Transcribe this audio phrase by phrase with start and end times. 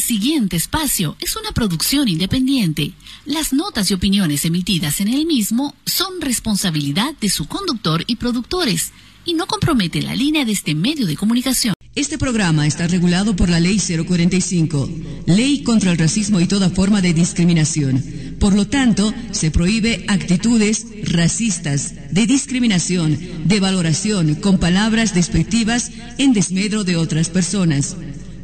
[0.00, 2.94] El siguiente espacio es una producción independiente.
[3.26, 8.92] Las notas y opiniones emitidas en el mismo son responsabilidad de su conductor y productores
[9.26, 11.74] y no compromete la línea de este medio de comunicación.
[11.94, 14.88] Este programa está regulado por la Ley 045,
[15.26, 18.02] Ley contra el Racismo y toda forma de discriminación.
[18.38, 26.32] Por lo tanto, se prohíbe actitudes racistas, de discriminación, de valoración con palabras despectivas en
[26.32, 27.96] desmedro de otras personas,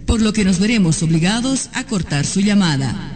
[0.07, 3.16] por lo que nos veremos obligados a cortar su llamada.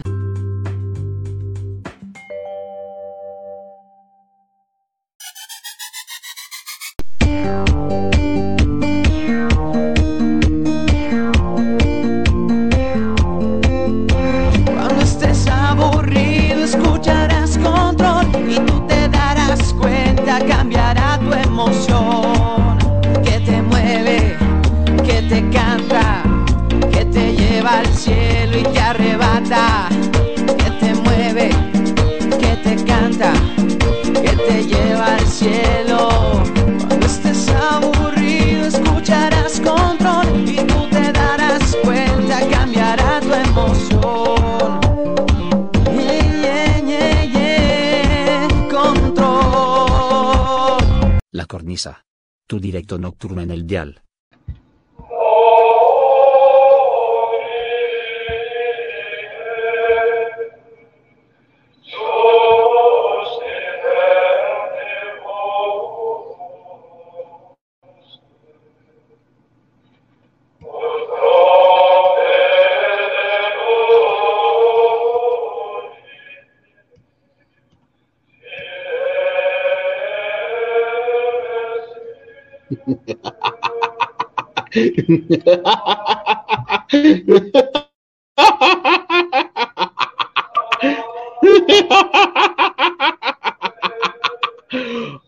[52.97, 54.01] Nocturno en el dial.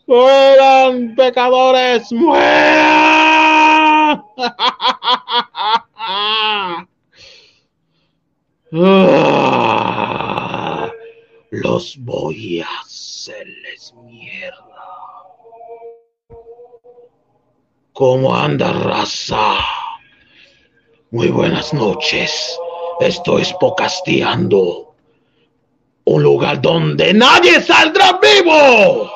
[0.07, 2.11] ¡Mueran, pecadores!
[2.11, 4.23] ¡Mueran!
[8.75, 10.89] Ah,
[11.51, 14.72] Los voy a hacerles mierda.
[17.93, 19.53] ¿Cómo anda, raza?
[21.11, 22.57] Muy buenas noches.
[22.99, 24.95] Estoy spocasteando.
[26.05, 29.11] Un lugar donde nadie saldrá vivo.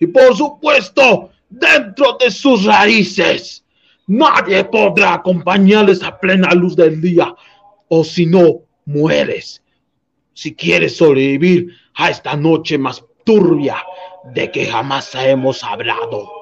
[0.00, 3.64] Y por supuesto, dentro de sus raíces,
[4.06, 7.34] nadie podrá acompañarles a plena luz del día.
[7.88, 9.62] O si no, mueres.
[10.34, 13.82] Si quieres sobrevivir a esta noche más turbia
[14.34, 16.41] de que jamás hemos hablado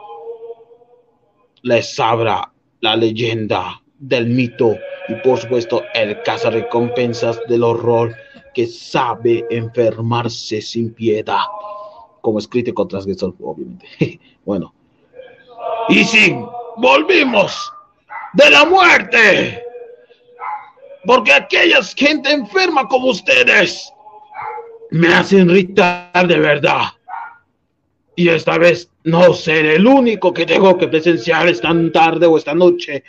[1.62, 2.50] les abra
[2.80, 4.76] la leyenda del mito
[5.08, 6.16] y por supuesto el
[6.50, 8.14] recompensas del horror
[8.54, 11.42] que sabe enfermarse sin piedad,
[12.20, 13.86] como escrito con transgresor, obviamente.
[14.44, 14.74] bueno,
[15.88, 16.36] y si
[16.76, 17.72] volvimos
[18.32, 19.62] de la muerte,
[21.04, 23.92] porque aquellas gente enferma como ustedes
[24.90, 26.84] me hacen irritar de verdad.
[28.20, 32.52] Y esta vez no seré el único que tengo que presenciar esta tarde o esta
[32.52, 33.02] noche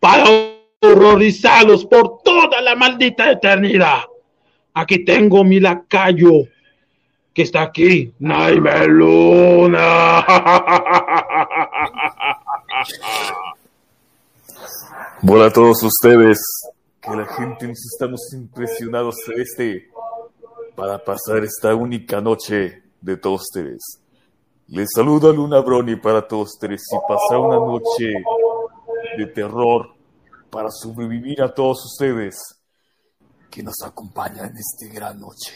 [0.00, 0.24] para
[0.80, 4.04] horrorizarlos por toda la maldita eternidad.
[4.72, 6.44] Aquí tengo mi lacayo
[7.34, 10.24] que está aquí, Naime Luna.
[15.28, 16.38] Hola a todos ustedes,
[17.02, 19.90] que la gente nos estamos impresionados de este
[20.74, 24.05] para pasar esta única noche de todos ustedes.
[24.68, 28.14] Les saluda Luna Brony para todos ustedes y pasar una noche
[29.16, 29.94] de terror
[30.50, 32.36] para sobrevivir a todos ustedes
[33.48, 35.52] que nos acompañan en esta gran noche.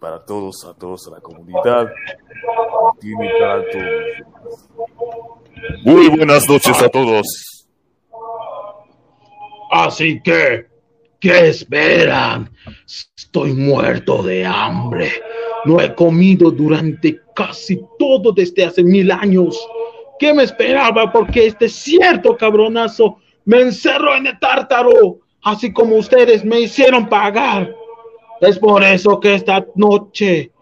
[0.00, 1.88] Para todos, a todos, a la comunidad.
[3.00, 3.30] Tiene.
[5.84, 7.26] Muy buenas noches a todos.
[9.70, 10.66] Así que,
[11.20, 12.50] ¿qué esperan?
[13.16, 15.12] Estoy muerto de hambre.
[15.64, 19.58] No he comido durante casi todo desde hace mil años.
[20.18, 21.12] ¿Qué me esperaba?
[21.12, 27.74] Porque este cierto cabronazo me encerró en el tártaro, así como ustedes me hicieron pagar.
[28.40, 30.52] Es por eso que esta noche,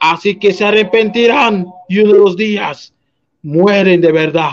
[0.00, 2.94] así que se arrepentirán y uno de los días
[3.42, 4.52] mueren de verdad,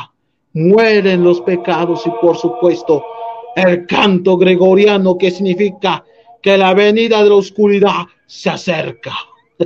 [0.53, 3.03] mueren los pecados y por supuesto
[3.55, 6.03] el canto gregoriano que significa
[6.41, 9.13] que la venida de la oscuridad se acerca.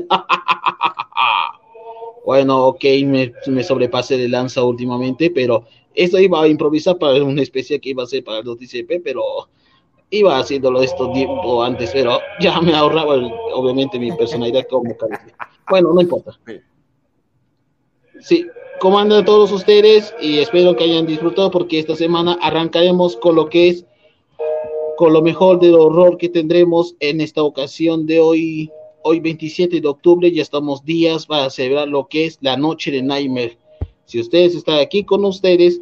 [2.25, 7.41] bueno, ok, me, me sobrepasé de lanza últimamente, pero esto iba a improvisar para una
[7.41, 9.49] especie que iba a ser para el DCP, pero
[10.09, 13.15] iba haciéndolo esto tiempo antes, pero ya me ahorraba
[13.53, 15.35] obviamente mi personalidad como cabeza.
[15.69, 16.39] Bueno, no importa.
[18.21, 18.47] Sí,
[18.79, 20.13] ¿cómo andan todos ustedes?
[20.21, 23.85] Y espero que hayan disfrutado porque esta semana arrancaremos con lo que es,
[24.95, 28.71] con lo mejor del horror que tendremos en esta ocasión de hoy,
[29.07, 33.01] hoy 27 de octubre, ya estamos días para celebrar lo que es la noche de
[33.01, 33.57] Nightmare.
[34.03, 35.79] Si ustedes están aquí con ustedes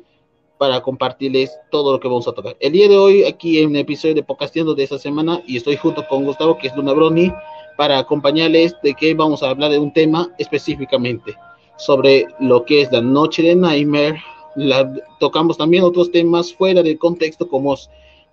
[0.59, 2.55] para compartirles todo lo que vamos a tocar.
[2.59, 5.75] El día de hoy, aquí en el episodio de Pocasteando de esta semana, y estoy
[5.75, 7.31] junto con Gustavo, que es Luna Broni,
[7.77, 11.35] para acompañarles de que vamos a hablar de un tema específicamente
[11.77, 14.21] sobre lo que es la noche de Nightmare.
[14.55, 17.75] La, tocamos también otros temas fuera del contexto como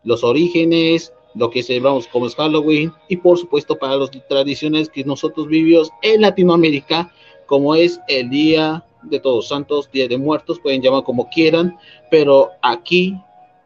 [0.04, 5.04] los orígenes, lo que celebramos como es Halloween y por supuesto para las tradiciones que
[5.04, 7.10] nosotros vivimos en Latinoamérica
[7.46, 11.76] como es el Día de Todos Santos, Día de Muertos, pueden llamar como quieran,
[12.10, 13.16] pero aquí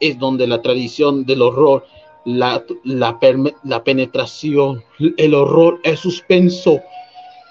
[0.00, 1.86] es donde la tradición del horror,
[2.24, 3.18] la, la,
[3.62, 4.82] la penetración,
[5.16, 6.80] el horror, el suspenso,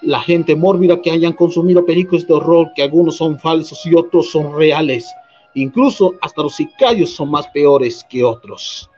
[0.02, 4.30] la gente mórbida que hayan consumido películas de horror, que algunos son falsos y otros
[4.30, 5.08] son reales.
[5.54, 8.90] Incluso hasta los sicarios son más peores que otros.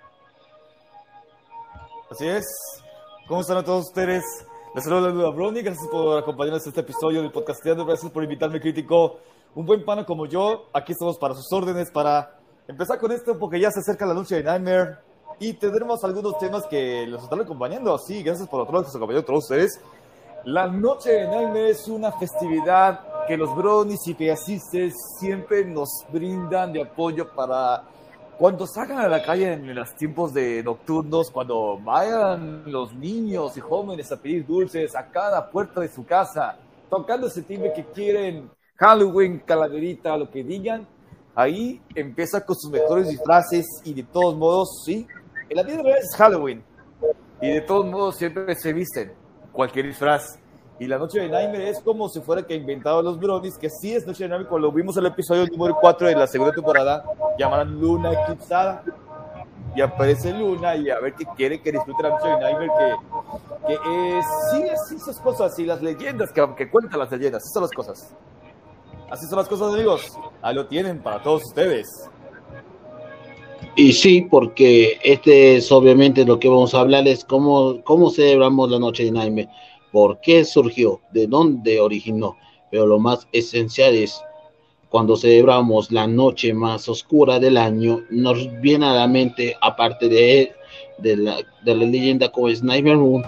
[2.10, 2.46] Así es.
[3.26, 4.24] ¿Cómo están a todos ustedes?
[4.74, 5.60] Les saludo Luna Brownie.
[5.60, 7.84] Gracias por acompañarnos en este episodio del Podcasteando.
[7.84, 9.18] Gracias por invitarme, crítico.
[9.54, 10.70] Un buen pana como yo.
[10.72, 14.36] Aquí estamos para sus órdenes, para empezar con esto, porque ya se acerca la noche
[14.36, 14.96] de Nightmare.
[15.38, 17.94] Y tendremos algunos temas que los están acompañando.
[17.94, 19.78] Así, gracias por otro que nos acompañó a todos ustedes.
[20.44, 26.72] La noche de Nightmare es una festividad que los bronies y pegasistes siempre nos brindan
[26.72, 27.84] de apoyo para
[28.38, 33.60] cuando salgan a la calle en los tiempos de nocturnos, cuando vayan los niños y
[33.60, 36.56] jóvenes a pedir dulces a cada puerta de su casa,
[36.88, 40.86] tocando ese timbre que quieren, Halloween, calaverita, lo que digan,
[41.34, 45.04] ahí empieza con sus mejores disfraces y de todos modos, sí,
[45.48, 46.62] en la vida real es Halloween
[47.40, 49.12] y de todos modos siempre se visten
[49.50, 50.38] cualquier disfraz.
[50.80, 53.94] Y la noche de Nightmare es como si fuera que inventaban los bronies, que sí
[53.94, 57.04] es noche de Nightmare, cuando vimos el episodio número 4 de la segunda temporada,
[57.38, 58.84] llamarán Luna Eclipsada.
[59.74, 62.70] Y aparece Luna y a ver qué quiere que disfrute la noche de Nightmare,
[63.66, 64.20] que, que eh,
[64.50, 67.72] sí es esas cosas y las leyendas que, que cuentan las leyendas, esas son las
[67.72, 68.14] cosas.
[69.10, 70.18] Así son las cosas, amigos.
[70.42, 72.08] Ahí lo tienen para todos ustedes.
[73.74, 78.70] Y sí, porque este es obviamente lo que vamos a hablar, es cómo, cómo celebramos
[78.70, 79.48] la noche de Nightmare,
[79.92, 82.36] por qué surgió, de dónde originó,
[82.70, 84.20] pero lo más esencial es
[84.88, 90.52] cuando celebramos la noche más oscura del año, nos viene a la mente, aparte de,
[90.98, 93.24] de, la, de leyenda como Nightmare Moon,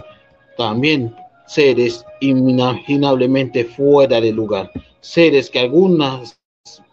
[0.56, 1.14] también
[1.46, 4.70] seres inimaginablemente fuera de lugar,
[5.00, 6.40] seres que algunas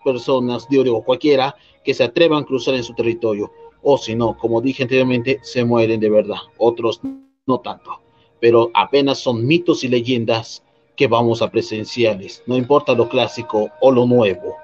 [0.04, 3.52] personas, digo cualquiera, que se atrevan a cruzar en su territorio,
[3.84, 7.00] o si no, como dije anteriormente, se mueren de verdad, otros
[7.46, 8.02] no tanto,
[8.40, 10.64] pero apenas son mitos y leyendas
[10.96, 14.56] que vamos a presenciarles, no importa lo clásico o lo nuevo.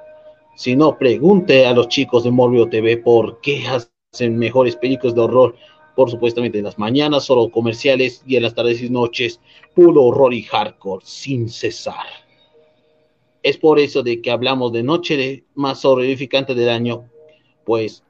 [0.56, 5.22] Si no, pregunte a los chicos de Morbio TV por qué hacen mejores películas de
[5.22, 5.56] horror,
[5.96, 9.40] por supuestamente en las mañanas solo comerciales y en las tardes y noches
[9.76, 12.06] puro horror y hardcore sin cesar.
[13.44, 17.10] Es por eso de que hablamos de noche más horrificante del año,
[17.66, 18.04] pues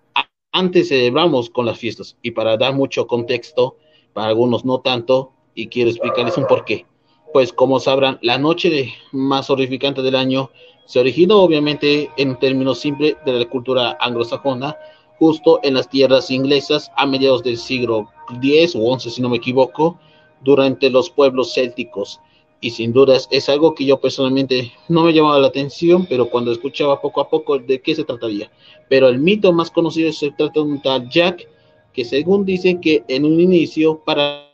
[0.51, 3.77] antes celebramos con las fiestas y para dar mucho contexto,
[4.13, 6.85] para algunos no tanto, y quiero explicarles un porqué.
[7.31, 10.51] Pues como sabrán, la noche más horrificante del año
[10.85, 14.77] se originó obviamente en términos simples de la cultura anglosajona,
[15.17, 18.09] justo en las tierras inglesas a mediados del siglo
[18.41, 19.97] X o XI, si no me equivoco,
[20.41, 22.19] durante los pueblos célticos
[22.63, 26.51] y sin dudas es algo que yo personalmente no me llamaba la atención, pero cuando
[26.53, 28.49] escuchaba poco a poco de qué se trataría.
[28.87, 31.45] Pero el mito más conocido se trata de un tal Jack,
[31.91, 34.52] que según dice que en un inicio, para,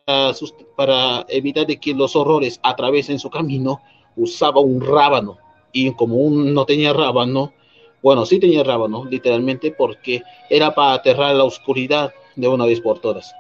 [0.76, 3.82] para evitar que los horrores atravesen su camino,
[4.16, 5.38] usaba un rábano.
[5.72, 7.54] Y como un, no tenía rábano,
[8.02, 13.00] bueno, sí tenía rábano, literalmente, porque era para aterrar la oscuridad de una vez por
[13.00, 13.34] todas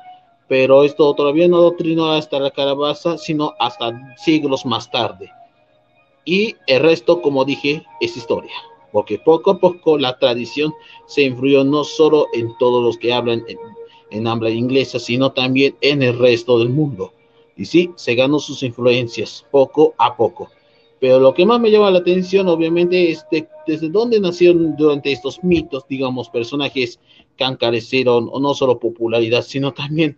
[0.49, 5.31] pero esto todavía no doctrinó hasta la calabaza, sino hasta siglos más tarde.
[6.25, 8.51] Y el resto, como dije, es historia,
[8.91, 10.73] porque poco a poco la tradición
[11.05, 13.43] se influyó no solo en todos los que hablan
[14.11, 17.13] en, habla inglesa, sino también en el resto del mundo.
[17.55, 20.49] Y sí, se ganó sus influencias poco a poco.
[20.99, 25.11] Pero lo que más me llama la atención, obviamente, es de- desde dónde nacieron durante
[25.11, 26.99] estos mitos, digamos, personajes
[27.37, 30.17] que han carecido no solo popularidad, sino también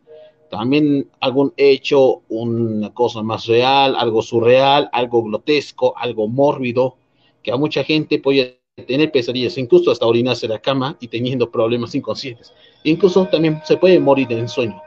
[0.50, 6.96] también algún hecho, una cosa más real, algo surreal, algo grotesco, algo mórbido,
[7.42, 11.50] que a mucha gente puede tener pesadillas, incluso hasta orinarse en la cama y teniendo
[11.50, 12.54] problemas inconscientes.
[12.84, 14.82] Incluso también se puede morir de ensueño,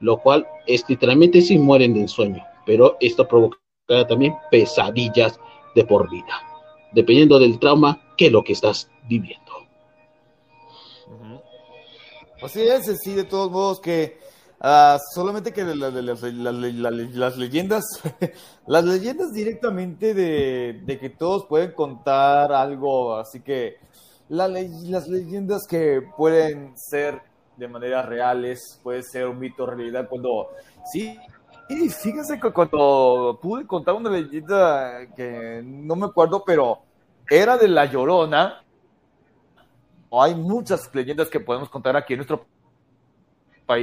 [0.00, 3.58] lo cual es literalmente si mueren de ensueño, pero esto provoca
[4.08, 5.38] también pesadillas
[5.74, 6.42] de por vida,
[6.92, 9.52] dependiendo del trauma que lo que estás viviendo.
[12.42, 14.18] Así es, sí, de todos modos que
[14.60, 17.84] uh, solamente que las leyendas,
[18.66, 23.76] las leyendas directamente de, de, que todos pueden contar algo, así que
[24.28, 24.50] las
[25.08, 27.22] leyendas que pueden ser
[27.58, 30.48] de manera reales, puede ser un mito realidad cuando
[30.92, 31.18] sí.
[31.68, 36.78] Y fíjense que cuando pude contar una leyenda que no me acuerdo, pero
[37.28, 38.62] era de La Llorona,
[40.10, 42.57] hay muchas leyendas que podemos contar aquí en nuestro país.
[43.68, 43.76] La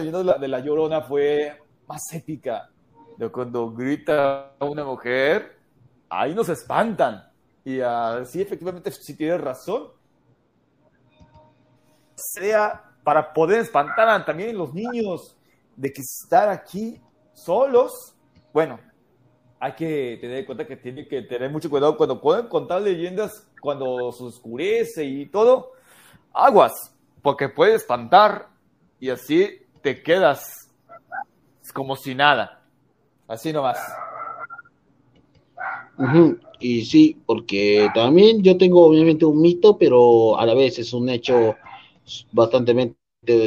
[0.00, 2.70] leyenda de la, Llorona fue más épica.
[3.16, 5.58] De cuando grita una mujer,
[6.08, 7.28] ahí nos espantan.
[7.64, 9.88] Y uh, sí, efectivamente, si tienes razón.
[12.14, 15.36] Sea para poder espantar también los niños
[15.74, 17.00] de que estar aquí
[17.32, 18.14] solos.
[18.52, 18.78] Bueno,
[19.58, 23.48] hay que tener en cuenta que tiene que tener mucho cuidado cuando pueden contar leyendas,
[23.60, 25.72] cuando se oscurece y todo.
[26.32, 26.72] Aguas,
[27.22, 28.51] porque puede espantar
[29.02, 29.48] y así
[29.82, 30.70] te quedas
[31.74, 32.62] como si nada.
[33.26, 33.76] Así nomás.
[36.60, 41.08] Y sí, porque también yo tengo obviamente un mito, pero a la vez es un
[41.08, 41.56] hecho
[42.30, 42.94] bastante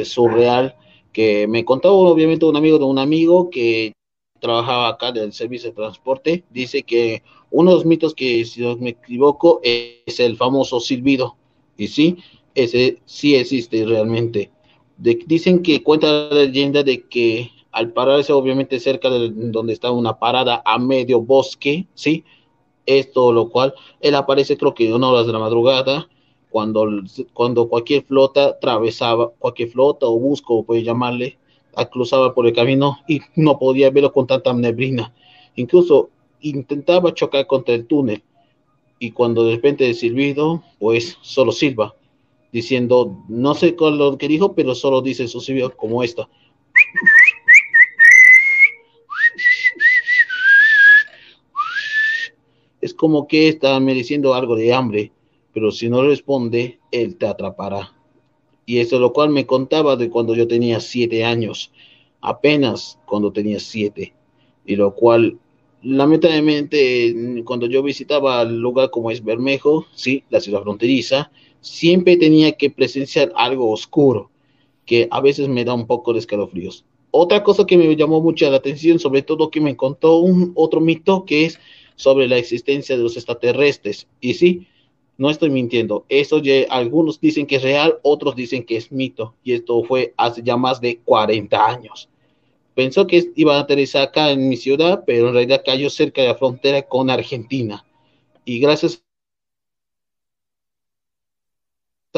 [0.04, 0.76] surreal
[1.10, 3.94] que me contó obviamente un amigo de un amigo que
[4.38, 8.76] trabajaba acá del servicio de transporte, dice que uno de los mitos que, si no
[8.76, 11.38] me equivoco, es el famoso silbido.
[11.78, 12.18] Y sí,
[12.54, 14.50] ese sí existe realmente.
[14.98, 20.18] Dicen que cuenta la leyenda de que al pararse obviamente cerca de donde está una
[20.18, 22.24] parada a medio bosque, ¿sí?
[22.86, 26.08] Esto lo cual, él aparece creo que en horas de la madrugada,
[26.48, 26.86] cuando,
[27.34, 31.36] cuando cualquier flota atravesaba, cualquier flota o busco, puede llamarle,
[31.84, 35.12] cruzaba por el camino y no podía verlo con tanta neblina.
[35.56, 36.08] Incluso
[36.40, 38.22] intentaba chocar contra el túnel
[38.98, 41.94] y cuando de repente silbido, pues solo silba,
[42.56, 46.30] diciendo, no sé con lo que dijo, pero solo dice su silbido como esto.
[52.80, 55.12] Es como que está mereciendo algo de hambre,
[55.52, 57.92] pero si no responde, él te atrapará.
[58.64, 61.70] Y eso lo cual me contaba de cuando yo tenía siete años,
[62.22, 64.14] apenas cuando tenía siete.
[64.64, 65.38] Y lo cual,
[65.82, 72.52] lamentablemente, cuando yo visitaba el lugar como es Bermejo, sí, la ciudad fronteriza, siempre tenía
[72.52, 74.30] que presenciar algo oscuro,
[74.84, 76.84] que a veces me da un poco de escalofríos.
[77.10, 80.80] Otra cosa que me llamó mucho la atención, sobre todo que me contó un otro
[80.80, 81.58] mito, que es
[81.94, 84.06] sobre la existencia de los extraterrestres.
[84.20, 84.66] Y sí,
[85.16, 86.04] no estoy mintiendo.
[86.08, 89.34] Eso ya, algunos dicen que es real, otros dicen que es mito.
[89.42, 92.08] Y esto fue hace ya más de 40 años.
[92.74, 96.28] Pensó que iba a aterrizar acá en mi ciudad, pero en realidad cayó cerca de
[96.28, 97.84] la frontera con Argentina.
[98.44, 99.05] Y gracias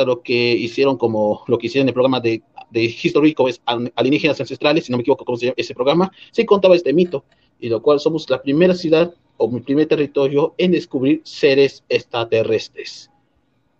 [0.04, 3.50] lo que hicieron, como lo que hicieron en el programa de, de History, como
[3.94, 7.24] Alienígenas Ancestrales, si no me equivoco cómo se llama ese programa, se contaba este mito.
[7.60, 13.10] Y lo cual somos la primera ciudad o mi primer territorio en descubrir seres extraterrestres.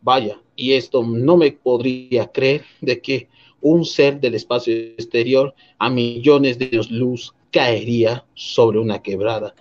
[0.00, 3.28] Vaya, y esto no me podría creer de que
[3.60, 9.54] un ser del espacio exterior a millones de años luz caería sobre una quebrada.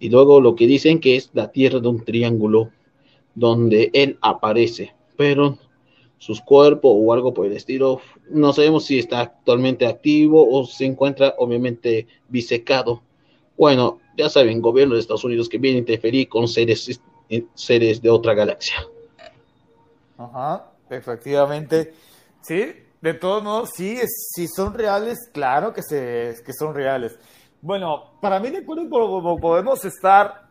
[0.00, 2.70] Y luego lo que dicen que es la tierra de un triángulo
[3.34, 5.58] donde él aparece, pero
[6.18, 10.86] sus cuerpos o algo por el estilo, no sabemos si está actualmente activo o se
[10.86, 13.02] encuentra obviamente bisecado.
[13.56, 18.00] Bueno, ya saben, gobierno de Estados Unidos que viene a interferir con seres, eh, seres
[18.00, 18.76] de otra galaxia.
[20.16, 21.92] Ajá, efectivamente.
[22.42, 27.18] Sí, de todos modos, sí, si son reales, claro que, se, que son reales.
[27.60, 28.88] Bueno, para mí, de acuerdo,
[29.40, 30.48] podemos estar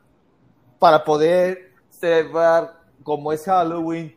[0.80, 4.16] para poder celebrar como es Halloween.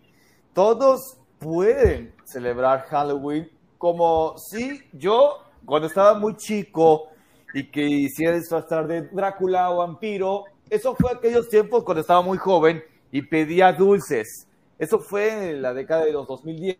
[0.52, 7.08] Todos pueden celebrar Halloween como si yo, cuando estaba muy chico,
[7.56, 10.44] y que hiciera disfrazar de Drácula o vampiro.
[10.68, 14.46] Eso fue aquellos tiempos cuando estaba muy joven y pedía dulces.
[14.78, 16.76] Eso fue en la década de los 2010.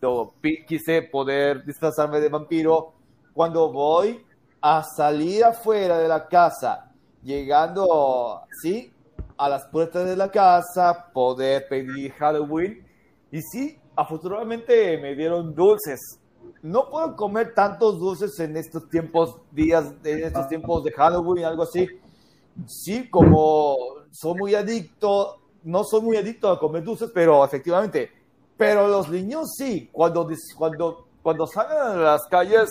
[0.00, 0.34] Yo
[0.68, 2.92] quise poder disfrazarme de vampiro.
[3.32, 4.24] Cuando voy
[4.60, 6.92] a salir afuera de la casa,
[7.24, 8.92] llegando, ¿sí?
[9.36, 12.85] A las puertas de la casa, poder pedir Halloween.
[13.32, 16.20] Y sí, afortunadamente me dieron dulces
[16.62, 21.62] no puedo comer tantos dulces en estos tiempos, días, en estos tiempos de Halloween, algo
[21.62, 21.88] así.
[22.66, 23.76] Sí, como
[24.10, 28.10] soy muy adicto no soy muy adicto a comer dulces, pero efectivamente,
[28.56, 32.68] pero los niños sí, cuando, cuando, cuando salen a las calles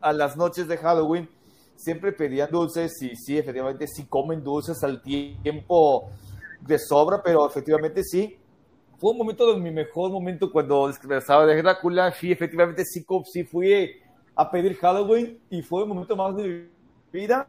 [0.00, 1.28] a las noches de Halloween,
[1.74, 6.10] siempre pedían dulces y sí, efectivamente sí comen dulces al tiempo
[6.60, 8.38] de sobra, pero efectivamente sí.
[8.98, 13.44] Fue un momento de mi mejor momento cuando estaba de Drácula, sí, efectivamente sí, sí
[13.44, 13.92] fui
[14.34, 17.46] a pedir Halloween y fue el momento más de mi vida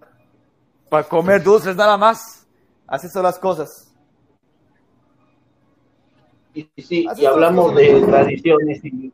[0.90, 2.48] para comer dulces nada más.
[2.86, 3.92] Así son las cosas.
[6.54, 9.14] Y, sí, y hablamos de tradiciones y...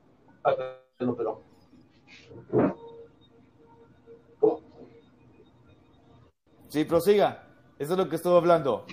[0.98, 1.42] Pero...
[6.70, 7.44] Sí, prosiga.
[7.77, 8.86] Eso es lo que estoy hablando.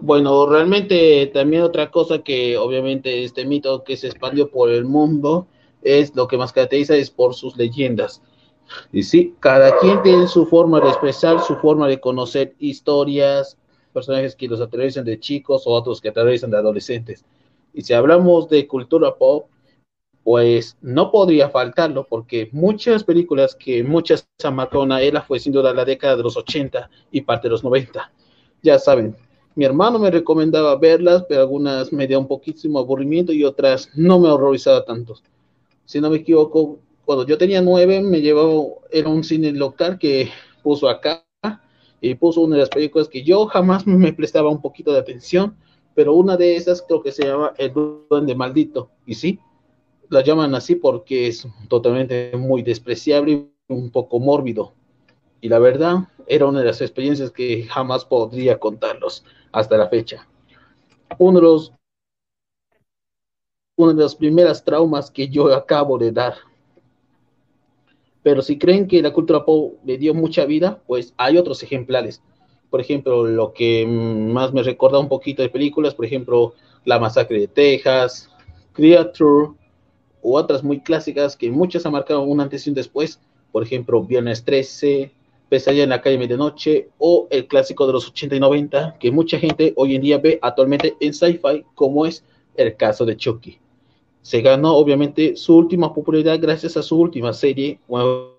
[0.00, 5.46] Bueno, realmente también otra cosa que obviamente este mito que se expandió por el mundo
[5.82, 8.22] es lo que más caracteriza es por sus leyendas.
[8.92, 13.56] Y sí, cada quien tiene su forma de expresar, su forma de conocer historias,
[13.92, 17.24] personajes que los atraviesan de chicos o otros que atraviesan de adolescentes.
[17.72, 19.48] Y si hablamos de cultura pop,
[20.22, 25.52] pues no podría faltarlo, porque muchas películas que muchas han marcado una era fue sin
[25.52, 28.12] duda la década de los 80 y parte de los 90.
[28.62, 29.16] Ya saben,
[29.58, 34.20] mi hermano me recomendaba verlas, pero algunas me dio un poquísimo aburrimiento y otras no
[34.20, 35.16] me horrorizaba tanto.
[35.84, 40.28] Si no me equivoco, cuando yo tenía nueve, me llevó, era un cine local que
[40.62, 41.26] puso acá
[42.00, 45.56] y puso una de las películas que yo jamás me prestaba un poquito de atención,
[45.92, 47.72] pero una de esas creo que se llama El
[48.08, 48.90] Duende Maldito.
[49.06, 49.40] Y sí,
[50.08, 54.72] la llaman así porque es totalmente muy despreciable y un poco mórbido.
[55.40, 59.24] Y la verdad, era una de las experiencias que jamás podría contarlos
[59.58, 60.26] hasta la fecha.
[61.18, 61.72] Uno de los
[63.76, 66.34] una de las primeras traumas que yo acabo de dar.
[68.24, 72.20] Pero si creen que la cultura pop le dio mucha vida, pues hay otros ejemplares.
[72.70, 77.38] Por ejemplo, lo que más me recuerda un poquito de películas, por ejemplo, La Masacre
[77.38, 78.28] de Texas,
[78.72, 79.52] Creature,
[80.22, 83.20] o otras muy clásicas que muchas han marcado un antes y un después,
[83.52, 85.12] por ejemplo, Viernes 13,
[85.48, 89.38] Pesadilla en la calle medianoche o el clásico de los 80 y 90 que mucha
[89.38, 92.24] gente hoy en día ve actualmente en sci-fi como es
[92.56, 93.58] el caso de Chucky.
[94.22, 98.34] Se ganó obviamente su última popularidad gracias a su última serie, o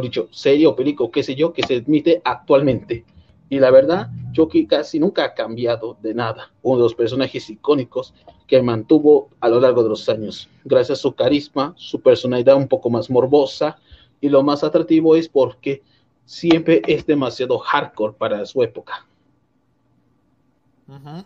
[0.00, 3.04] dicho, serie o película, qué sé yo, que se emite actualmente.
[3.50, 6.52] Y la verdad, Chucky casi nunca ha cambiado de nada.
[6.62, 8.14] Uno de los personajes icónicos
[8.46, 10.48] que mantuvo a lo largo de los años.
[10.64, 13.78] Gracias a su carisma, su personalidad un poco más morbosa.
[14.20, 15.82] Y lo más atractivo es porque
[16.24, 19.06] siempre es demasiado hardcore para su época.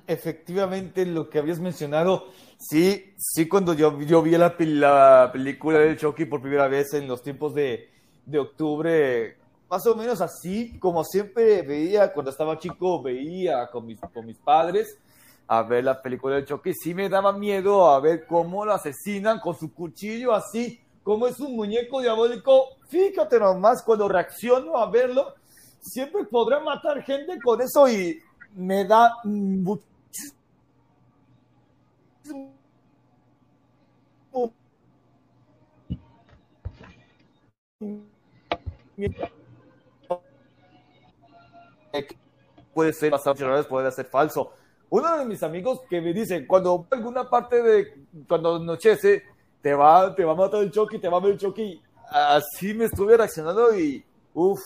[0.07, 5.96] Efectivamente, lo que habías mencionado, sí, sí, cuando yo, yo vi la, la película de
[5.96, 7.90] Chucky por primera vez en los tiempos de,
[8.24, 9.37] de octubre,
[9.68, 14.38] más o menos así, como siempre veía cuando estaba chico, veía con mis, con mis
[14.38, 14.96] padres
[15.48, 16.72] a ver la película de Chucky.
[16.74, 21.40] Sí me daba miedo a ver cómo lo asesinan con su cuchillo así, como es
[21.40, 22.77] un muñeco diabólico.
[22.87, 25.37] Fíjate nomás, cuando reacciono a verlo,
[25.81, 28.21] siempre podrá matar gente con eso y
[28.55, 29.87] me da muchísimo
[42.75, 44.53] puede ser bastante puede ser falso.
[44.90, 47.94] Uno de mis amigos que me dice, cuando alguna parte de,
[48.29, 51.38] cuando anochece, te va, te va a matar el Chucky, te va a ver el
[51.38, 51.81] Chucky.
[52.11, 54.61] Así me estuve reaccionando y, uff,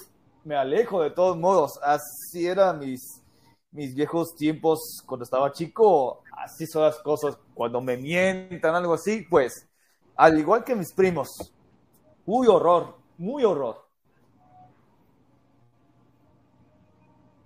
[0.45, 1.79] me alejo de todos modos.
[1.83, 3.23] Así eran mis,
[3.71, 6.23] mis viejos tiempos cuando estaba chico.
[6.37, 7.39] Así son las cosas.
[7.55, 9.69] Cuando me mientan, algo así, pues,
[10.17, 11.53] al igual que mis primos.
[12.25, 13.83] Uy, horror, muy horror.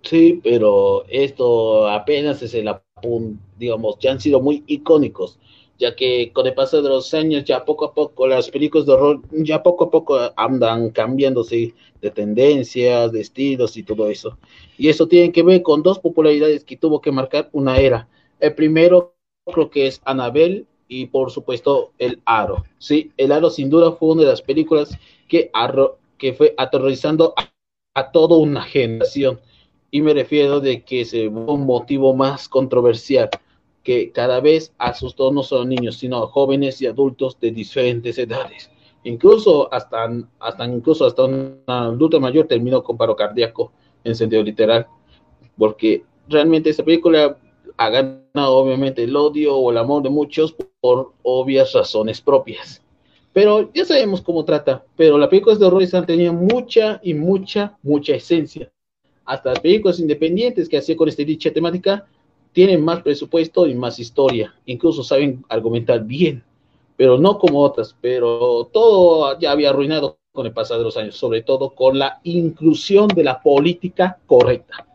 [0.03, 5.37] Sí, pero esto apenas es el apunte, digamos, ya han sido muy icónicos,
[5.79, 8.93] ya que con el paso de los años, ya poco a poco, las películas de
[8.93, 14.37] horror, ya poco a poco andan cambiándose de tendencias, de estilos y todo eso.
[14.77, 18.07] Y eso tiene que ver con dos popularidades que tuvo que marcar una era.
[18.39, 22.63] El primero creo que es Annabelle y por supuesto El Aro.
[22.79, 25.51] Sí, El Aro sin duda fue una de las películas que,
[26.17, 27.51] que fue aterrorizando a,
[27.93, 29.39] a toda una generación
[29.89, 33.29] y me refiero de que se un motivo más controversial
[33.87, 38.69] que cada vez asustó no solo niños, sino jóvenes y adultos de diferentes edades.
[39.05, 43.71] Incluso hasta, hasta, incluso hasta un adulto mayor terminó con paro cardíaco
[44.03, 44.87] en sentido literal,
[45.57, 47.37] porque realmente esta película
[47.77, 52.83] ha ganado obviamente el odio o el amor de muchos por obvias razones propias.
[53.31, 58.15] Pero ya sabemos cómo trata, pero la película de horror tenía mucha y mucha, mucha
[58.15, 58.69] esencia
[59.27, 62.05] hasta las películas independientes que hacía con esta dicha temática
[62.57, 66.43] tienen más presupuesto y más historia, incluso saben argumentar bien,
[66.95, 71.15] pero no como otras, pero todo ya había arruinado con el pasar de los años,
[71.15, 74.87] sobre todo con la inclusión de la política correcta.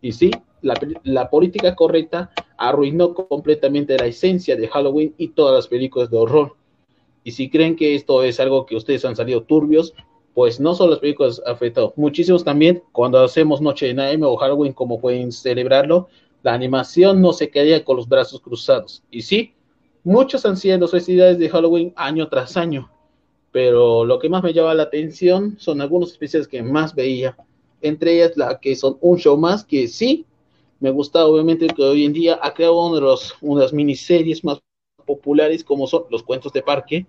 [0.00, 0.30] Y sí,
[0.62, 6.16] la, la política correcta arruinó completamente la esencia de Halloween y todas las películas de
[6.16, 6.56] horror.
[7.22, 9.92] Y si creen que esto es algo que ustedes han salido turbios,
[10.32, 14.72] pues no solo las películas afectado, muchísimos también, cuando hacemos Noche de Naime o Halloween,
[14.72, 16.08] como pueden celebrarlo,
[16.42, 19.02] la animación no se quedaría con los brazos cruzados.
[19.10, 19.54] Y sí,
[20.04, 22.90] muchos han sido las festividades de Halloween año tras año,
[23.52, 27.36] pero lo que más me llama la atención son algunos especiales que más veía,
[27.82, 30.26] entre ellas la que son un show más, que sí,
[30.80, 34.60] me gusta obviamente que hoy en día ha creado uno de los, una miniseries más
[35.04, 37.06] populares como son los cuentos de parque,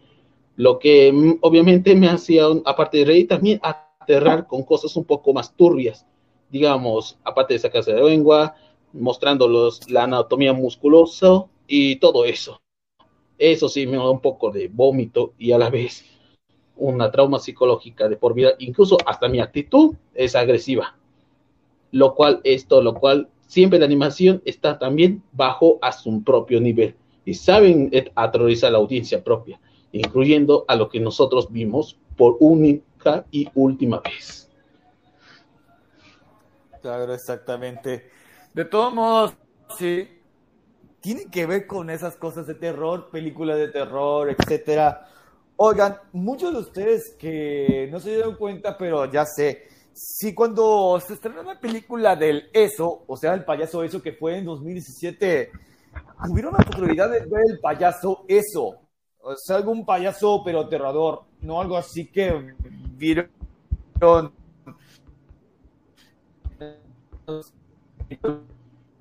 [0.57, 5.33] lo que mm, obviamente me hacía, aparte de reír, también aterrar con cosas un poco
[5.33, 6.05] más turbias,
[6.49, 8.55] digamos, aparte de sacarse de lengua,
[8.93, 12.61] mostrándolos la anatomía musculosa y todo eso.
[13.37, 16.05] Eso sí me da un poco de vómito y a la vez
[16.75, 20.97] una trauma psicológica de por vida, incluso hasta mi actitud es agresiva.
[21.91, 26.95] Lo cual, esto, lo cual siempre la animación está también bajo a su propio nivel
[27.25, 29.59] y saben aterrorizar a la audiencia propia,
[29.91, 34.49] incluyendo a lo que nosotros vimos por única y última vez.
[36.81, 38.09] Claro, exactamente.
[38.53, 39.33] De todos modos,
[39.77, 40.07] sí,
[40.99, 45.07] tiene que ver con esas cosas de terror, películas de terror, etcétera.
[45.55, 51.13] Oigan, muchos de ustedes que no se dieron cuenta, pero ya sé, si cuando se
[51.13, 55.51] estrenó la película del Eso, o sea, el payaso Eso que fue en 2017,
[56.25, 58.79] tuvieron la oportunidad de ver el payaso Eso,
[59.19, 62.53] o sea, algún payaso pero aterrador, no algo así que
[62.95, 63.29] vieron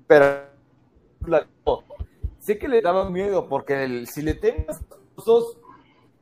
[0.07, 0.47] pero
[2.39, 4.79] sé que le daban miedo porque si le temes
[5.25, 5.57] los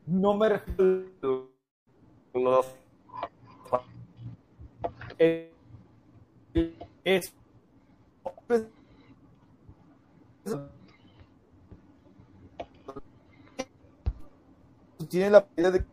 [0.06, 1.50] no me refiero
[2.34, 2.66] los
[7.04, 7.34] es
[15.10, 15.86] tiene la de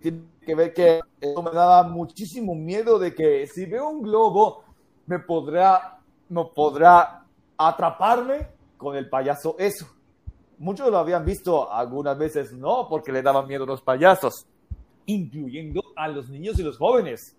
[0.00, 4.64] tiene que ver que eso me daba muchísimo miedo de que si veo un globo
[5.06, 6.01] me podrá,
[6.32, 7.26] no podrá
[7.58, 9.86] atraparme con el payaso eso.
[10.58, 14.46] Muchos lo habían visto, algunas veces no, porque le daban miedo a los payasos,
[15.06, 17.36] incluyendo a los niños y los jóvenes.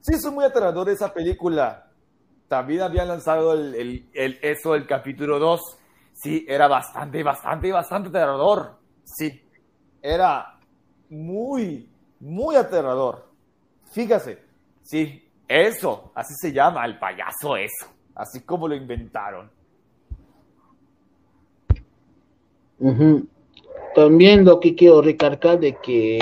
[0.00, 1.90] Sí, es muy aterrador esa película.
[2.48, 5.60] También habían lanzado el, el, eso, el capítulo 2.
[6.14, 8.78] Sí, era bastante, bastante, bastante aterrador.
[9.04, 9.42] Sí,
[10.00, 10.58] era
[11.10, 11.88] muy,
[12.20, 13.28] muy aterrador.
[13.92, 14.42] Fíjase,
[14.82, 15.21] sí,
[15.52, 19.50] eso, así se llama, el payaso eso, así como lo inventaron.
[23.94, 26.18] También lo que quiero recalcar de que,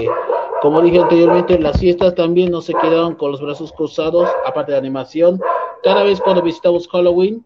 [0.61, 4.79] como dije anteriormente, las fiestas también no se quedaron con los brazos cruzados, aparte de
[4.79, 5.41] animación.
[5.83, 7.45] Cada vez cuando visitamos Halloween,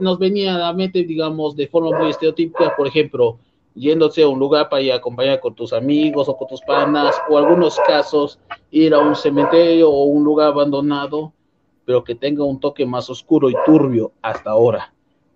[0.00, 3.38] nos venía a la mente, digamos, de forma muy estereotípica, por ejemplo,
[3.78, 7.14] yéndose a un lugar para ir a acompañar con tus amigos o con tus panas,
[7.28, 8.38] o algunos casos,
[8.70, 11.32] ir a un cementerio o un lugar abandonado,
[11.84, 14.92] pero que tenga un toque más oscuro y turbio hasta ahora.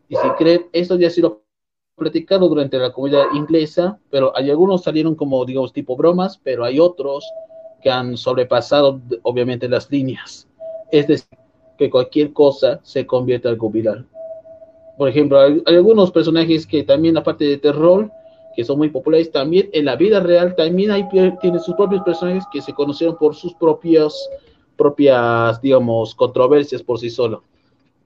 [0.08, 1.42] Y si creen, esto ya ha sido
[1.96, 6.78] platicado durante la comunidad inglesa, pero hay algunos salieron como, digamos, tipo bromas, pero hay
[6.78, 7.24] otros
[7.80, 10.48] que han sobrepasado, obviamente, las líneas.
[10.90, 11.38] Es decir,
[11.78, 14.06] que cualquier cosa se convierte en algo viral.
[14.98, 18.10] Por ejemplo, hay, hay algunos personajes que también, aparte de terror,
[18.54, 20.54] que son muy populares también en la vida real.
[20.56, 21.08] También hay
[21.40, 24.28] tiene sus propios personajes que se conocieron por sus propias
[25.62, 27.42] digamos controversias por sí solo.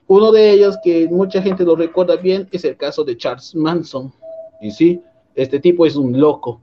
[0.08, 4.12] Uno de ellos que mucha gente lo recuerda bien es el caso de Charles Manson.
[4.60, 5.02] Y sí
[5.34, 6.60] este tipo es un loco.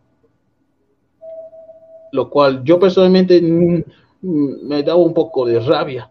[2.12, 3.84] Lo cual yo personalmente mm,
[4.68, 6.10] me daba un poco de rabia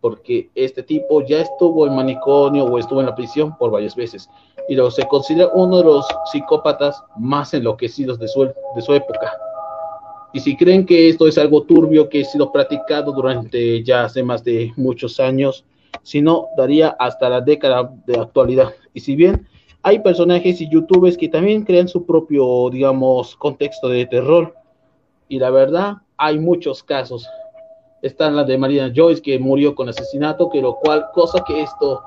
[0.00, 4.28] porque este tipo ya estuvo en manicomio o estuvo en la prisión por varias veces
[4.68, 9.32] y lo, se considera uno de los psicópatas más enloquecidos de su, de su época.
[10.32, 14.22] Y si creen que esto es algo turbio que ha sido practicado durante ya hace
[14.22, 15.64] más de muchos años,
[16.02, 18.72] si no, daría hasta la década de actualidad.
[18.94, 19.46] Y si bien
[19.82, 24.54] hay personajes y youtubers que también crean su propio, digamos, contexto de terror,
[25.28, 27.28] y la verdad, hay muchos casos
[28.02, 32.02] está la de Marina Joyce, que murió con asesinato, que lo cual, cosa que esto,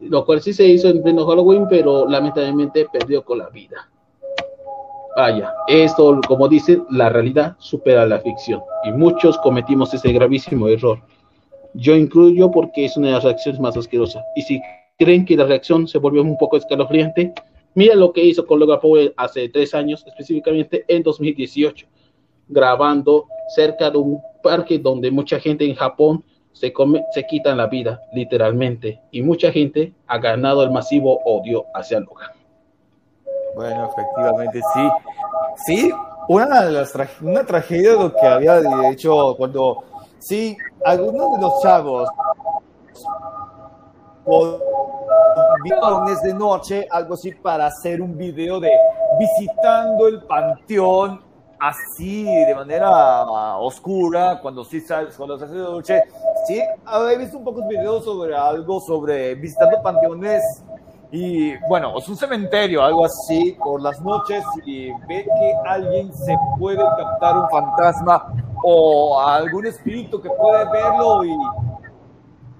[0.00, 3.88] lo cual sí se hizo en pleno Halloween, pero lamentablemente perdió con la vida.
[5.16, 10.98] Vaya, esto, como dicen, la realidad supera la ficción, y muchos cometimos ese gravísimo error.
[11.74, 14.22] Yo incluyo porque es una de las reacciones más asquerosas.
[14.36, 14.60] Y si
[14.98, 17.32] creen que la reacción se volvió un poco escalofriante,
[17.74, 21.86] mira lo que hizo con Logan Paul hace tres años, específicamente en 2018,
[22.48, 27.66] grabando cerca de un parque donde mucha gente en Japón se, come, se quitan la
[27.66, 32.30] vida, literalmente, y mucha gente ha ganado el masivo odio hacia Logan.
[33.54, 34.88] Bueno, efectivamente, sí.
[35.66, 35.92] Sí,
[36.28, 39.84] una, de las tra una tragedia de lo que había hecho cuando,
[40.18, 42.08] sí, algunos de los chavos
[45.62, 48.70] viernes de noche, algo así, para hacer un video de
[49.18, 51.20] visitando el panteón
[51.58, 53.26] así de manera
[53.58, 54.84] oscura, cuando sí
[55.16, 56.02] cuando se hace de noche.
[56.46, 60.42] Sí, he visto un pocos videos sobre algo, sobre visitando panteones
[61.10, 66.36] y bueno, es un cementerio, algo así, por las noches y ve que alguien se
[66.58, 71.36] puede captar un fantasma o algún espíritu que puede verlo y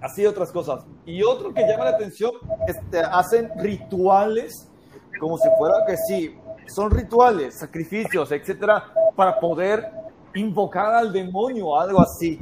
[0.00, 0.84] así otras cosas.
[1.04, 2.30] Y otro que llama la atención,
[2.68, 4.68] este, hacen rituales
[5.18, 8.84] como si fuera que sí, son rituales, sacrificios, etcétera,
[9.16, 9.90] para poder
[10.34, 12.38] invocar al demonio, algo así.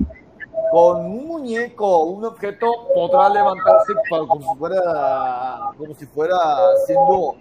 [0.72, 6.36] Con un muñeco, un objeto, podrá levantarse como si fuera, como si fuera
[6.74, 7.36] haciendo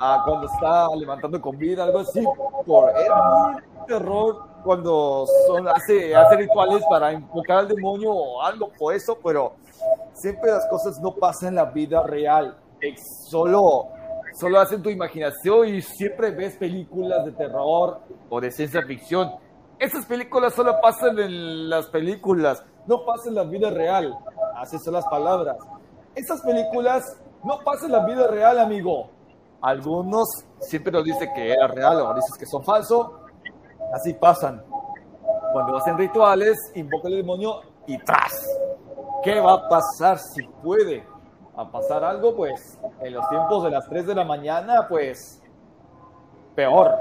[0.00, 2.24] ah, cuando está levantando con vida, algo así.
[2.64, 8.94] Por el terror cuando son, hace, hace rituales para invocar al demonio o algo por
[8.94, 9.52] eso, pero
[10.14, 12.56] siempre las cosas no pasan en la vida real.
[13.28, 13.88] Solo
[14.38, 19.32] solo hacen tu imaginación y siempre ves películas de terror o de ciencia ficción.
[19.78, 24.18] Esas películas solo pasan en las películas, no pasan en la vida real.
[24.56, 25.56] Así son las palabras.
[26.14, 27.04] Esas películas
[27.44, 29.10] no pasan en la vida real, amigo.
[29.60, 30.28] Algunos
[30.60, 33.08] siempre nos dicen que era real o dices que son falsos.
[33.94, 34.62] Así pasan.
[35.52, 38.44] Cuando hacen rituales, invocan el demonio y ¡tras!
[39.22, 41.04] ¿Qué va a pasar si puede?
[41.58, 45.42] a pasar algo, pues en los tiempos de las 3 de la mañana, pues
[46.54, 46.94] peor,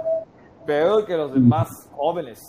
[0.65, 2.41] peor que los demás jóvenes.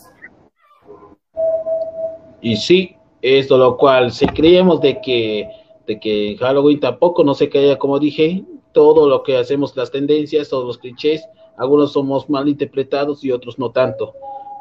[2.41, 5.49] Y sí, esto lo cual, si creíamos de que,
[5.87, 10.49] de que Halloween tampoco no se caía, como dije, todo lo que hacemos, las tendencias,
[10.49, 14.15] todos los clichés, algunos somos mal interpretados y otros no tanto.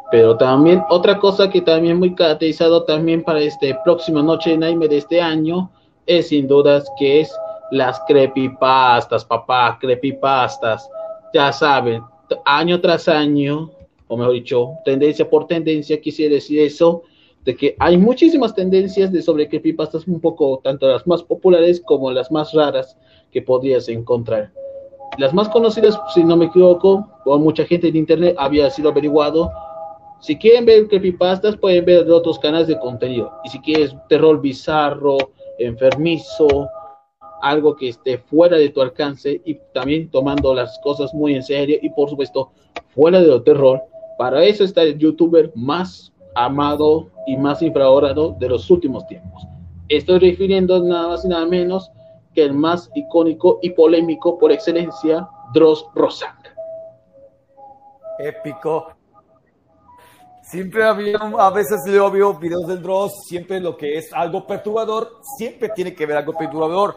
[0.10, 4.88] Pero también otra cosa que también muy caracterizado también para este próxima noche de Naime
[4.88, 5.70] de este año
[6.06, 7.36] es sin dudas que es
[7.72, 10.90] las creepypastas, papá, creepypastas.
[11.34, 12.02] Ya saben,
[12.46, 13.70] año tras año,
[14.08, 17.04] o mejor dicho, tendencia por tendencia, quisiera decir eso,
[17.44, 22.12] de que hay muchísimas tendencias de sobre creepypastas, un poco tanto las más populares como
[22.12, 22.98] las más raras
[23.32, 24.52] que podrías encontrar.
[25.18, 29.50] Las más conocidas, si no me equivoco, por mucha gente en internet había sido averiguado.
[30.20, 33.32] Si quieren ver creepypastas, pueden ver otros canales de contenido.
[33.44, 35.18] Y si quieres terror bizarro,
[35.58, 36.68] enfermizo,
[37.42, 41.78] algo que esté fuera de tu alcance y también tomando las cosas muy en serio
[41.82, 42.52] y por supuesto
[42.90, 43.82] fuera de lo terror.
[44.18, 49.44] Para eso está el youtuber más amado y más infravalorado de los últimos tiempos.
[49.90, 51.92] Estoy refiriendo nada más y nada menos
[52.34, 56.48] que el más icónico y polémico por excelencia, Dross Rosank.
[58.20, 58.88] Épico.
[60.42, 65.20] Siempre había, a veces yo veo videos del Dross, siempre lo que es algo perturbador,
[65.38, 66.96] siempre tiene que ver algo perturbador.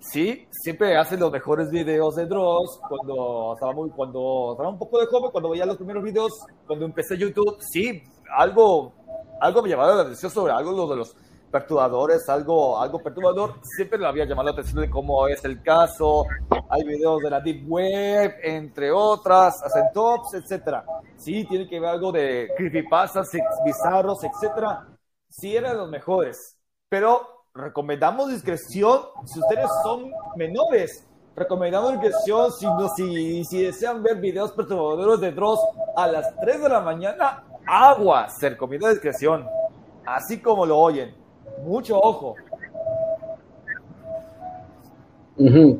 [0.00, 2.80] Sí, siempre hace los mejores videos de Dross.
[2.88, 6.32] Cuando estaba, muy, cuando estaba un poco de joven, cuando veía los primeros videos,
[6.66, 8.02] cuando empecé YouTube, sí,
[8.34, 8.92] algo,
[9.40, 11.14] algo me llamaba la atención sobre algo de los
[11.50, 13.54] perturbadores, algo, algo perturbador.
[13.62, 16.24] Siempre me había llamado la atención de cómo es el caso.
[16.70, 20.84] Hay videos de la Deep Web, entre otras, hacen tops, etcétera.
[21.16, 23.28] Sí, tiene que ver algo de creepypastas,
[23.64, 24.88] bizarros, etcétera.
[25.28, 26.56] Sí, eran los mejores.
[26.88, 31.06] Pero recomendamos discreción si ustedes son menores.
[31.36, 35.60] Recomendamos discreción si, no, si, si desean ver videos perturbadores de Dross
[35.96, 37.44] a las 3 de la mañana.
[37.66, 39.46] Agua, se recomienda discreción.
[40.04, 41.14] Así como lo oyen.
[41.64, 42.34] Mucho ojo.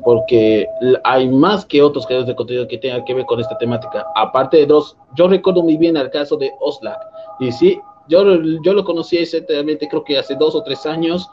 [0.03, 0.67] porque
[1.03, 4.05] hay más que otros creadores de contenido que tengan que ver con esta temática.
[4.15, 6.99] Aparte de Dross, yo recuerdo muy bien el caso de Oslak.
[7.39, 8.23] Y sí, yo,
[8.63, 11.29] yo lo conocí exactamente, creo que hace dos o tres años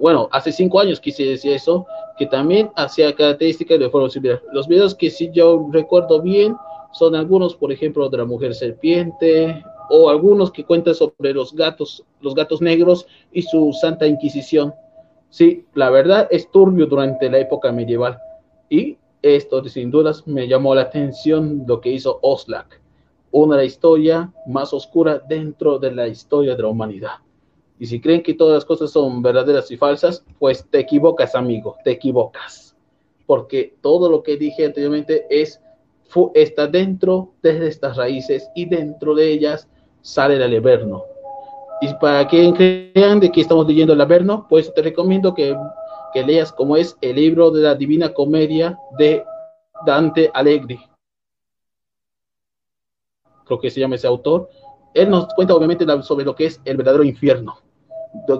[0.00, 1.86] bueno, hace cinco años quise decir eso,
[2.18, 4.42] que también hacía características de forma similar.
[4.52, 6.56] Los videos que sí yo recuerdo bien
[6.92, 12.04] son algunos, por ejemplo, de la mujer serpiente, o algunos que cuentan sobre los gatos,
[12.20, 14.72] los gatos negros y su santa inquisición.
[15.28, 18.18] Sí, la verdad es turbio durante la época medieval.
[18.68, 22.80] Y esto, sin dudas, me llamó la atención lo que hizo Oslak,
[23.30, 27.12] una de la historia más oscura dentro de la historia de la humanidad.
[27.82, 31.78] Y si creen que todas las cosas son verdaderas y falsas, pues te equivocas, amigo,
[31.82, 32.76] te equivocas.
[33.26, 35.60] Porque todo lo que dije anteriormente es
[36.32, 39.68] está dentro de estas raíces y dentro de ellas
[40.00, 41.02] sale el Averno.
[41.80, 45.52] Y para que crean de que estamos leyendo el Averno, pues te recomiendo que,
[46.14, 49.24] leas como es el libro de la Divina Comedia de
[49.84, 50.78] Dante Alegri.
[53.44, 54.48] Creo que se llama ese autor.
[54.94, 57.56] Él nos cuenta obviamente sobre lo que es el verdadero infierno,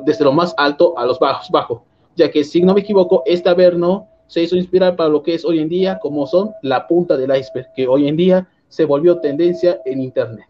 [0.04, 1.84] desde lo más alto a los bajos, bajo,
[2.16, 5.44] ya que si no me equivoco, este Averno se hizo inspirar para lo que es
[5.44, 9.20] hoy en día, como son la punta del iceberg, que hoy en día se volvió
[9.20, 10.46] tendencia en Internet.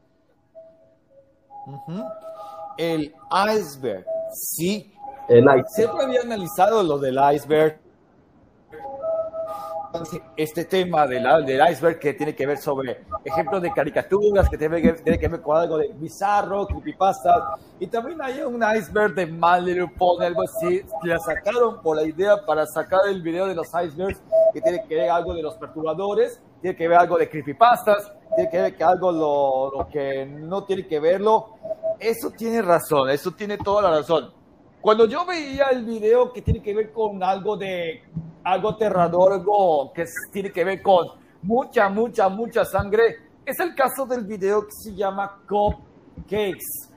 [2.79, 3.13] El
[3.57, 4.93] iceberg, sí.
[5.29, 5.69] El iceberg.
[5.69, 7.79] Siempre había analizado lo del iceberg
[10.37, 14.81] este tema del, del iceberg que tiene que ver sobre ejemplos de caricaturas, que tiene,
[14.81, 19.27] que tiene que ver con algo de bizarro, creepypasta, y también hay un iceberg de
[19.27, 23.55] My Little Pony, algo así, la sacaron por la idea para sacar el video de
[23.55, 24.21] los icebergs,
[24.53, 28.51] que tiene que ver algo de los perturbadores, tiene que ver algo de creepypastas, tiene
[28.51, 31.57] que ver que algo lo, lo que no tiene que verlo.
[31.99, 34.33] Eso tiene razón, eso tiene toda la razón.
[34.83, 38.03] Cuando yo veía el video que tiene que ver con algo de
[38.43, 41.07] algo aterrador, algo que tiene que ver con
[41.43, 43.17] mucha, mucha, mucha sangre,
[43.47, 46.91] es el caso del video que se llama Cupcakes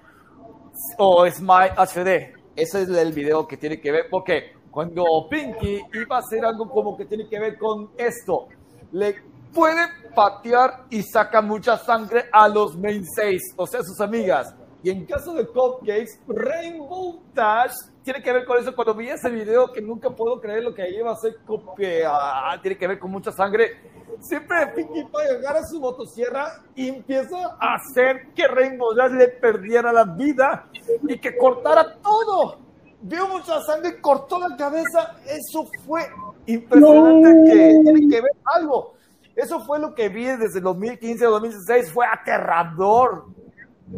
[0.97, 2.33] o Smile HD.
[2.55, 6.67] Ese es el video que tiene que ver porque cuando Pinky iba a hacer algo
[6.67, 8.47] como que tiene que ver con esto,
[8.93, 9.15] le
[9.53, 9.83] puede
[10.15, 14.55] patear y saca mucha sangre a los main 6, o sea, sus amigas.
[14.85, 18.75] Y en caso de Cupcakes, Rainbow Dash tiene que ver con eso.
[18.75, 21.37] Cuando vi ese video, que nunca puedo creer lo que iba a hacer,
[21.75, 23.81] que ah, tiene que ver con mucha sangre.
[24.19, 29.91] Siempre Pinkie Pie agarra su motosierra y empieza a hacer que Rainbow Dash le perdiera
[29.91, 30.67] la vida
[31.07, 32.59] y que cortara todo.
[33.01, 35.15] Vio mucha sangre, cortó la cabeza.
[35.25, 36.01] Eso fue
[36.45, 38.93] impresionante que tiene que ver algo.
[39.35, 41.91] Eso fue lo que vi desde 2015 a 2016.
[41.91, 43.33] Fue aterrador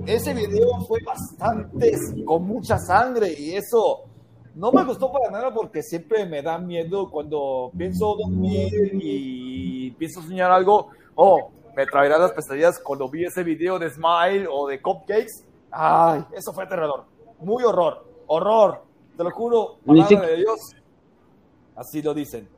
[0.05, 1.93] ese video fue bastante
[2.25, 4.03] con mucha sangre y eso
[4.55, 10.21] no me gustó para nada porque siempre me da miedo cuando pienso dormir y pienso
[10.21, 10.89] soñar algo.
[11.15, 15.45] Oh, me traerá las pesadillas cuando vi ese video de Smile o de Cupcakes.
[15.69, 17.05] Ay, eso fue aterrador.
[17.39, 18.03] Muy horror.
[18.25, 18.81] Horror.
[19.15, 20.75] Te lo juro, palabra de Dios.
[21.75, 22.49] Así lo dicen.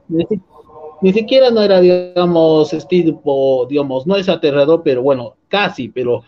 [1.01, 3.21] Ni, siquiera no era, digamos, estilo,
[3.67, 6.23] digamos, no es aterrador, pero bueno, casi, pero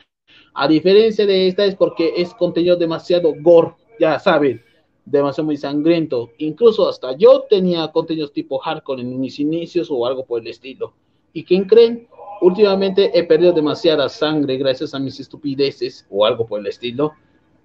[0.53, 4.61] a diferencia de esta es porque es contenido demasiado gore, ya saben,
[5.05, 6.31] demasiado muy sangriento.
[6.39, 10.93] Incluso hasta yo tenía contenidos tipo hardcore en mis inicios o algo por el estilo.
[11.33, 12.07] ¿Y quién creen?
[12.41, 17.13] Últimamente he perdido demasiada sangre gracias a mis estupideces o algo por el estilo.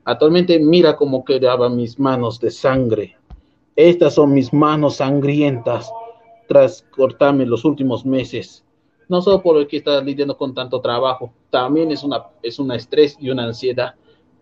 [0.04, 3.16] Actualmente mira cómo quedaban mis manos de sangre.
[3.74, 5.90] Estas son mis manos sangrientas
[6.46, 8.65] tras cortarme los últimos meses
[9.08, 12.76] no solo por el que está lidiando con tanto trabajo, también es una, es una
[12.76, 13.94] estrés y una ansiedad.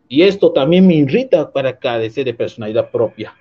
[0.08, 3.34] Y esto también me irrita para carecer de personalidad propia.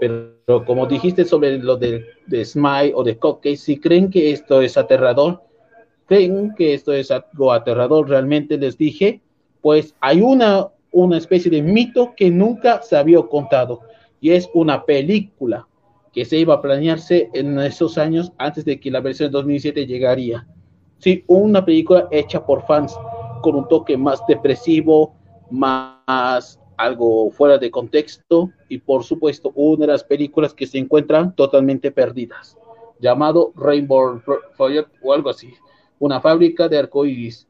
[0.00, 4.60] Pero como dijiste sobre lo de, de Smile o de Cupcake, si creen que esto
[4.60, 5.42] es aterrador,
[6.06, 9.20] creen que esto es algo aterrador, realmente les dije,
[9.60, 13.80] pues hay una, una especie de mito que nunca se había contado
[14.20, 15.66] y es una película
[16.12, 19.86] que se iba a planearse en esos años antes de que la versión de 2007
[19.86, 20.46] llegaría.
[20.98, 22.94] Sí, una película hecha por fans
[23.42, 25.14] con un toque más depresivo,
[25.50, 31.34] más algo fuera de contexto y por supuesto una de las películas que se encuentran
[31.34, 32.56] totalmente perdidas,
[33.00, 34.20] llamado Rainbow
[34.56, 35.52] Project o algo así,
[35.98, 37.46] una fábrica de arcoíris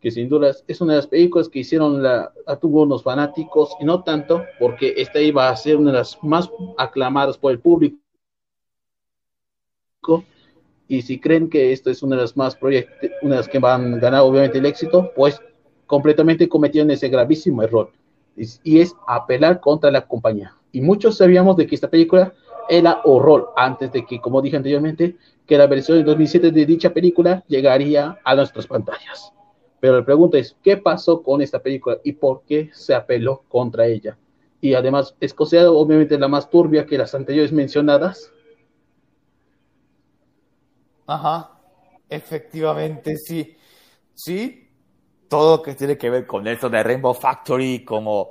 [0.00, 3.84] que sin dudas es una de las películas que hicieron la, tuvo unos fanáticos y
[3.84, 7.98] no tanto porque esta iba a ser una de las más aclamadas por el público
[10.86, 13.58] y si creen que esto es una de las más proyectos, una de las que
[13.58, 15.40] van a ganar obviamente el éxito, pues
[15.86, 17.90] completamente cometieron ese gravísimo error
[18.36, 20.54] y, es apelar contra la compañía.
[20.72, 22.32] Y muchos sabíamos de que esta película
[22.68, 26.90] era horror antes de que, como dije anteriormente, que la versión de 2007 de dicha
[26.90, 29.32] película llegaría a nuestras pantallas.
[29.80, 33.86] Pero la pregunta es, ¿qué pasó con esta película y por qué se apeló contra
[33.86, 34.16] ella?
[34.60, 38.32] Y además, es considerada obviamente la más turbia que las anteriores mencionadas.
[41.06, 41.52] Ajá,
[42.08, 43.56] efectivamente, sí.
[44.14, 44.68] Sí,
[45.28, 48.30] todo que tiene que ver con esto de Rainbow Factory, como,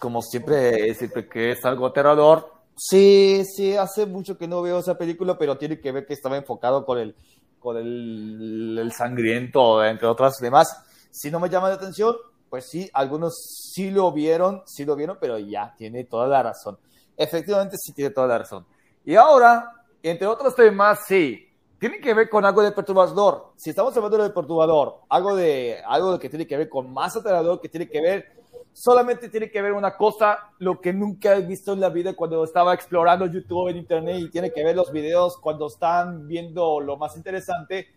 [0.00, 2.54] como siempre, siempre que es algo aterrador.
[2.76, 6.36] Sí, sí, hace mucho que no veo esa película, pero tiene que ver que estaba
[6.36, 7.14] enfocado con el,
[7.60, 10.86] con el sangriento, entre otras demás
[11.18, 12.14] si no me llama la atención,
[12.48, 13.34] pues sí, algunos
[13.74, 16.78] sí lo vieron, sí lo vieron, pero ya tiene toda la razón.
[17.16, 18.64] Efectivamente, sí tiene toda la razón.
[19.04, 21.44] Y ahora, entre otros temas, sí,
[21.80, 23.52] tiene que ver con algo de perturbador.
[23.56, 27.60] Si estamos hablando de perturbador, algo de algo que tiene que ver con más aterrador,
[27.60, 28.32] que tiene que ver,
[28.72, 32.44] solamente tiene que ver una cosa, lo que nunca he visto en la vida cuando
[32.44, 36.96] estaba explorando YouTube en Internet y tiene que ver los videos cuando están viendo lo
[36.96, 37.88] más interesante,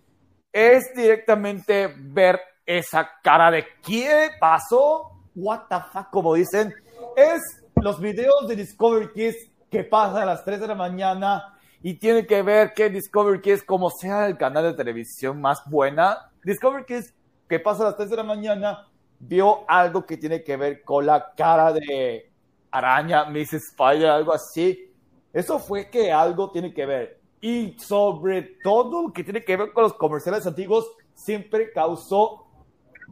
[0.51, 2.39] es directamente ver
[2.78, 5.11] esa cara de ¿qué pasó?
[5.36, 6.74] What the fuck, como dicen,
[7.15, 7.41] es
[7.76, 12.26] los videos de Discovery Kids que pasan a las 3 de la mañana y tiene
[12.26, 17.13] que ver que Discovery Kids, como sea el canal de televisión más buena, Discovery Kids
[17.49, 18.88] que pasa a las 3 de la mañana
[19.19, 22.32] vio algo que tiene que ver con la cara de
[22.72, 24.91] araña, Miss Spider, algo así.
[25.34, 27.19] Eso fue que algo tiene que ver.
[27.41, 32.41] Y sobre todo que tiene que ver con los comerciales antiguos, siempre causó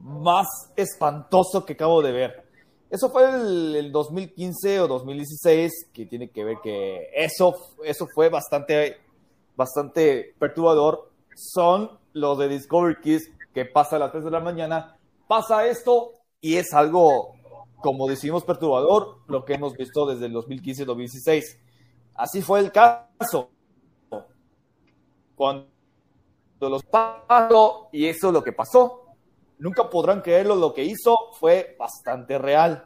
[0.03, 2.49] más espantoso que acabo de ver.
[2.89, 8.29] Eso fue el, el, 2015 o 2016, que tiene que ver que eso, eso fue
[8.29, 8.97] bastante,
[9.55, 11.11] bastante perturbador.
[11.35, 14.97] Son los de Discovery Kids que pasa a las 3 de la mañana.
[15.27, 17.35] Pasa esto y es algo,
[17.77, 21.43] como decimos, perturbador, lo que hemos visto desde el 2015-2016.
[22.15, 23.51] Así fue el caso.
[25.35, 25.67] Cuando
[26.59, 28.98] los pasó, y eso es lo que pasó
[29.59, 32.85] nunca podrán creerlo, lo que hizo fue bastante real.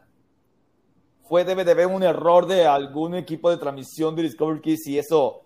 [1.22, 4.98] Fue, debe de haber un error de algún equipo de transmisión de Discovery Kids y
[4.98, 5.42] eso,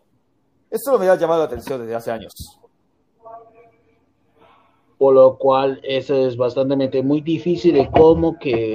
[0.71, 2.33] eso me ha llamado la atención desde hace años.
[4.99, 8.75] Por lo cual, eso es bastante muy difícil de cómo que,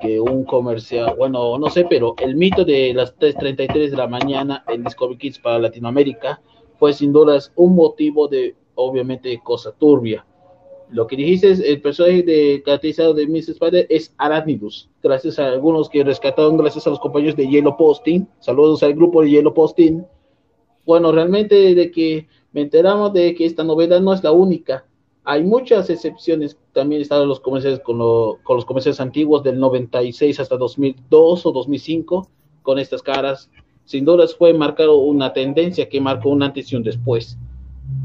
[0.00, 4.64] que un comercial, bueno, no sé, pero el mito de las 3.33 de la mañana
[4.66, 6.40] en Discovery Kids para Latinoamérica
[6.80, 10.26] fue sin dudas un motivo de, obviamente, cosa turbia
[10.92, 15.46] lo que dijiste es el personaje de, caracterizado de Miss Spider es Arachnidus, gracias a
[15.46, 18.26] algunos que rescataron, gracias a los compañeros de Yellow Posting.
[18.40, 20.04] Saludos al grupo de Yellow Posting.
[20.84, 24.84] Bueno, realmente de que me enteramos de que esta novela no es la única.
[25.24, 26.58] Hay muchas excepciones.
[26.72, 32.28] También están los comerciales con, con los comerciales antiguos del 96 hasta 2002 o 2005
[32.62, 33.50] con estas caras.
[33.84, 37.38] Sin dudas fue marcado una tendencia que marcó un antes y un después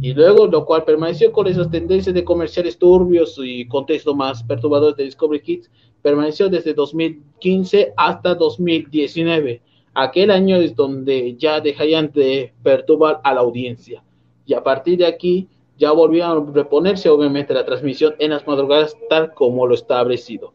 [0.01, 4.95] y luego lo cual permaneció con esas tendencias de comerciales turbios y contexto más perturbador
[4.95, 5.71] de Discovery Kids,
[6.01, 9.61] permaneció desde 2015 hasta 2019.
[9.93, 14.03] Aquel año es donde ya dejarían de perturbar a la audiencia.
[14.45, 18.95] Y a partir de aquí ya volvieron a reponerse obviamente la transmisión en las madrugadas
[19.09, 20.53] tal como lo establecido.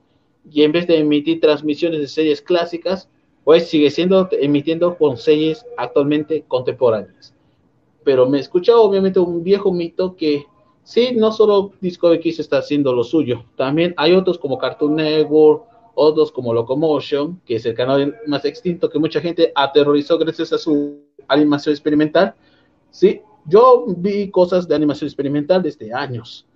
[0.49, 3.09] Y en vez de emitir transmisiones de series clásicas,
[3.43, 7.35] pues sigue siendo emitiendo con series actualmente contemporáneas
[8.05, 10.47] pero me escucha obviamente un viejo mito que
[10.83, 15.65] sí, no solo Discovery Kids está haciendo lo suyo, también hay otros como Cartoon Network,
[15.95, 20.59] otros como Locomotion, que es el canal más extinto que mucha gente aterrorizó gracias a
[20.59, 22.35] su animación experimental.
[22.91, 26.47] Sí, yo vi cosas de animación experimental desde años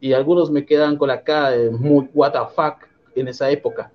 [0.00, 3.92] y algunos me quedan con la cara muy what the fuck en esa época.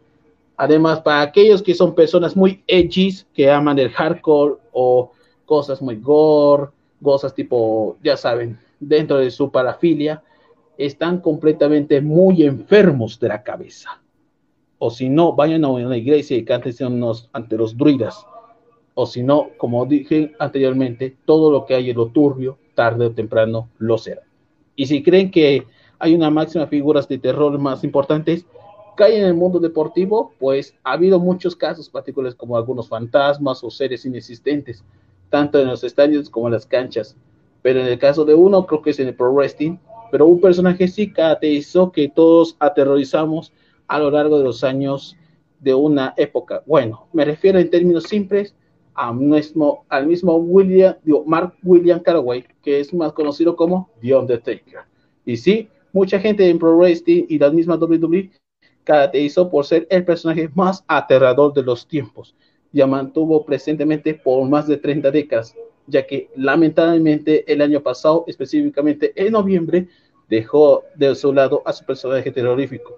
[0.58, 5.12] Además, para aquellos que son personas muy edgy, que aman el hardcore o
[5.46, 6.68] cosas muy gore,
[7.02, 10.24] cosas tipo, ya saben, dentro de su parafilia,
[10.78, 14.02] están completamente muy enfermos de la cabeza.
[14.78, 16.74] O si no, vayan a una iglesia y canten
[17.34, 18.26] ante los druidas.
[18.94, 23.12] O si no, como dije anteriormente, todo lo que hay en lo turbio, tarde o
[23.12, 24.22] temprano lo será.
[24.76, 25.66] Y si creen que
[26.00, 28.46] hay una máxima figuras de terror más importantes,
[28.96, 33.70] caen en el mundo deportivo, pues ha habido muchos casos particulares como algunos fantasmas o
[33.70, 34.84] seres inexistentes
[35.30, 37.16] tanto en los estadios como en las canchas.
[37.62, 39.78] Pero en el caso de uno, creo que es en el Pro Wrestling,
[40.12, 43.54] pero un personaje sí caracterizó que todos aterrorizamos
[43.88, 45.16] a lo largo de los años
[45.60, 46.64] de una época.
[46.66, 48.56] Bueno, me refiero en términos simples
[48.94, 49.86] al mismo
[50.38, 54.80] William, Mark William Caraway, que es más conocido como The Undertaker.
[55.26, 58.32] Y sí, mucha gente en Pro Wrestling y la misma WWE
[58.84, 62.36] caracterizó por ser el personaje más aterrador de los tiempos
[62.72, 65.56] ya mantuvo presentemente por más de 30 décadas,
[65.88, 69.88] ya que lamentablemente el año pasado, específicamente en noviembre,
[70.30, 72.98] dejó de su lado a su personaje terrorífico.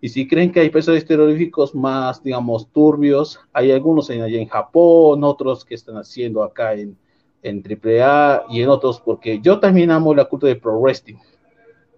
[0.00, 4.48] Y si creen que hay personajes terroríficos más, digamos, turbios, hay algunos en, allá en
[4.48, 6.96] Japón, otros que están haciendo acá en,
[7.42, 11.16] en AAA y en otros, porque yo también amo la cultura de Pro Wrestling,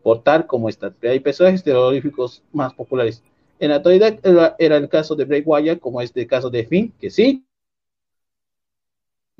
[0.02, 0.94] por tal como está.
[1.02, 3.22] Hay personajes terroríficos más populares.
[3.60, 4.18] En la actualidad
[4.58, 7.44] era, el caso de Bray Wyatt, como este caso de Finn, que sí,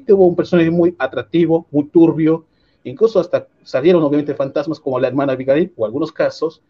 [0.06, 2.46] tuvo un personaje muy atractivo, muy turbio,
[2.84, 6.62] incluso hasta salieron obviamente fantasmas como la hermana Abigail, o algunos casos,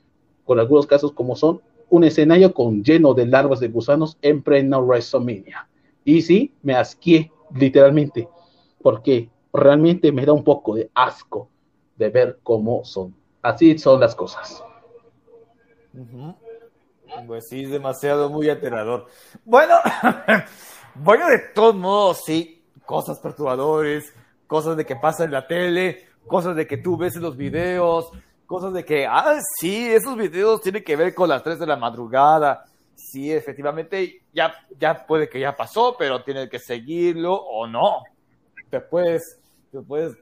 [0.45, 4.81] con algunos casos como son un escenario con lleno de larvas de gusanos en pleno
[4.83, 5.69] WrestleMania.
[6.05, 8.29] Y sí, me asqué literalmente,
[8.83, 11.49] porque realmente me da un poco de asco
[11.97, 13.15] de ver cómo son.
[13.41, 14.63] Así son las cosas.
[17.27, 19.07] Pues sí, es demasiado muy aterrador.
[19.45, 19.75] Bueno,
[20.95, 24.14] bueno, de todos modos, sí, cosas perturbadores,
[24.47, 28.11] cosas de que pasa en la tele, cosas de que tú ves en los videos,
[28.47, 31.77] cosas de que, ah, sí, esos videos tienen que ver con las 3 de la
[31.77, 32.64] madrugada.
[32.95, 38.03] Sí, efectivamente, ya, ya puede que ya pasó, pero tiene que seguirlo o no.
[38.71, 39.39] Te puedes,
[39.71, 40.16] te puedes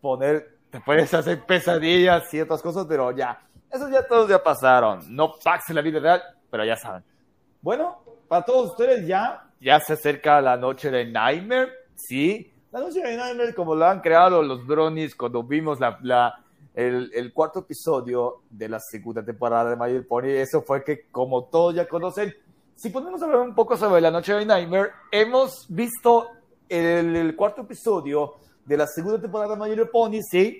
[0.00, 3.40] poner, te puedes hacer pesadillas otras cosas, pero ya,
[3.70, 5.14] esos ya todos ya pasaron.
[5.14, 7.02] No pase la vida real, pero ya saben.
[7.60, 12.52] Bueno, para todos ustedes ya, ya se acerca la noche de Nightmare, sí.
[12.70, 16.44] La noche de Nightmare, como lo han creado los Bronies cuando vimos la, la
[16.74, 21.44] el, el, cuarto episodio de la segunda temporada de My Pony, eso fue que, como
[21.44, 22.32] todos ya conocen,
[22.76, 26.28] si podemos hablar un poco sobre la noche de Nightmare, hemos visto
[26.68, 28.34] el, el cuarto episodio
[28.64, 30.58] de la segunda temporada de My Pony, sí,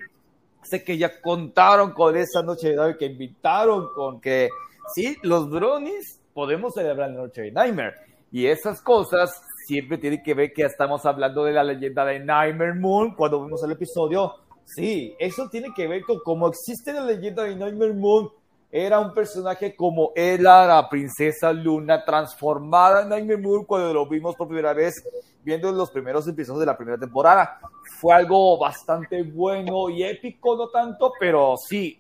[0.63, 4.49] sé que ya contaron con esa noche de Nightmare, que invitaron con que,
[4.95, 7.95] sí, los Bronies podemos celebrar la noche de Nightmare.
[8.31, 12.75] Y esas cosas siempre tienen que ver que estamos hablando de la leyenda de Nightmare
[12.75, 14.35] Moon cuando vimos el episodio
[14.75, 18.29] Sí, eso tiene que ver con cómo existe la leyenda de Nightmare Moon.
[18.71, 24.37] Era un personaje como Ella, la princesa Luna, transformada en Nightmare Moon cuando lo vimos
[24.37, 24.95] por primera vez
[25.43, 27.59] viendo los primeros episodios de la primera temporada.
[27.99, 31.99] Fue algo bastante bueno y épico, no tanto, pero sí,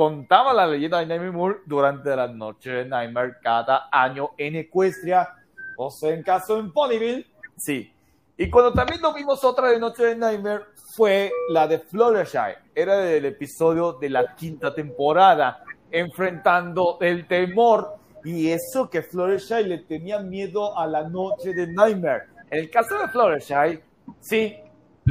[0.00, 5.28] contaba la leyenda de Nightmare Moon durante la noche de Nightmare cada año en Ecuestria,
[5.76, 7.26] o sea, en caso en Ponyville,
[7.58, 7.92] sí.
[8.38, 10.64] Y cuando también lo vimos otra de Noche de Nightmare,
[10.96, 12.56] fue la de Fluttershy.
[12.74, 19.78] Era del episodio de la quinta temporada, enfrentando el temor y eso que Fluttershy le
[19.80, 22.22] tenía miedo a la noche de Nightmare.
[22.50, 23.80] En el caso de Fluttershy,
[24.18, 24.56] sí,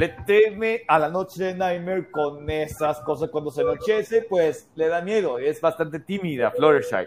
[0.00, 3.28] le teme a la noche de Nightmare con esas cosas.
[3.28, 5.38] Cuando se anochece, pues le da miedo.
[5.38, 7.06] Es bastante tímida Fluttershy.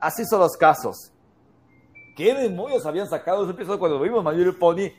[0.00, 1.12] Así son los casos.
[2.16, 4.90] ¿Qué demonios habían sacado ese episodio cuando vimos My Pony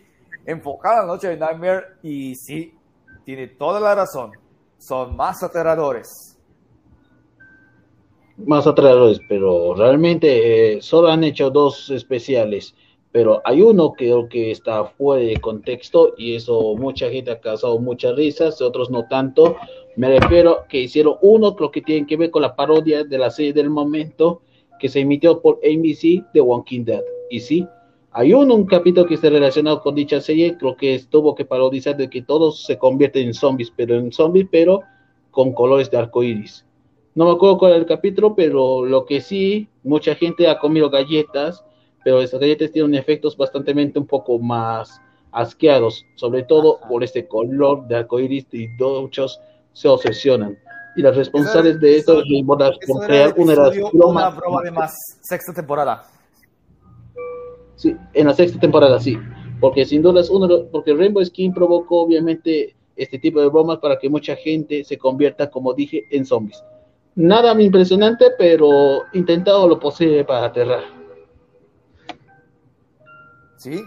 [0.46, 1.84] enfocada en la noche de Nightmare?
[2.04, 2.74] Y sí,
[3.26, 4.32] tiene toda la razón.
[4.78, 6.40] Son más aterradores.
[8.38, 12.74] Más aterradores, pero realmente eh, solo han hecho dos especiales.
[13.16, 17.40] Pero hay uno que creo que está fuera de contexto y eso mucha gente ha
[17.40, 19.56] causado muchas risas, otros no tanto.
[19.96, 23.32] Me refiero que hicieron uno, creo que tiene que ver con la parodia de la
[23.32, 24.42] serie del momento
[24.82, 27.04] que se emitió por ABC de Walking Dead.
[27.30, 27.66] Y sí,
[28.12, 31.96] hay un, un capítulo que está relacionado con dicha serie, creo que tuvo que parodizar
[31.96, 34.82] de que todos se convierten en zombies, pero en zombies, pero
[35.32, 36.66] con colores de arco iris.
[37.14, 40.90] No me acuerdo cuál era el capítulo, pero lo que sí, mucha gente ha comido
[40.90, 41.64] galletas,
[42.06, 45.02] pero esas galletas tienen efectos bastante un poco más
[45.32, 49.42] asqueados, sobre todo por este color de arco iris y muchos
[49.74, 50.56] se obsesionan.
[50.96, 53.56] Y las responsables de esto es crear una,
[53.92, 56.06] una broma de más sexta temporada.
[57.76, 59.18] Sí, en la sexta temporada, sí.
[59.60, 63.98] Porque sin duda es uno, porque Rainbow Skin provocó obviamente este tipo de bromas para
[63.98, 66.64] que mucha gente se convierta, como dije, en zombies.
[67.16, 70.95] Nada impresionante, pero intentado lo posible para aterrar.
[73.66, 73.84] Sí.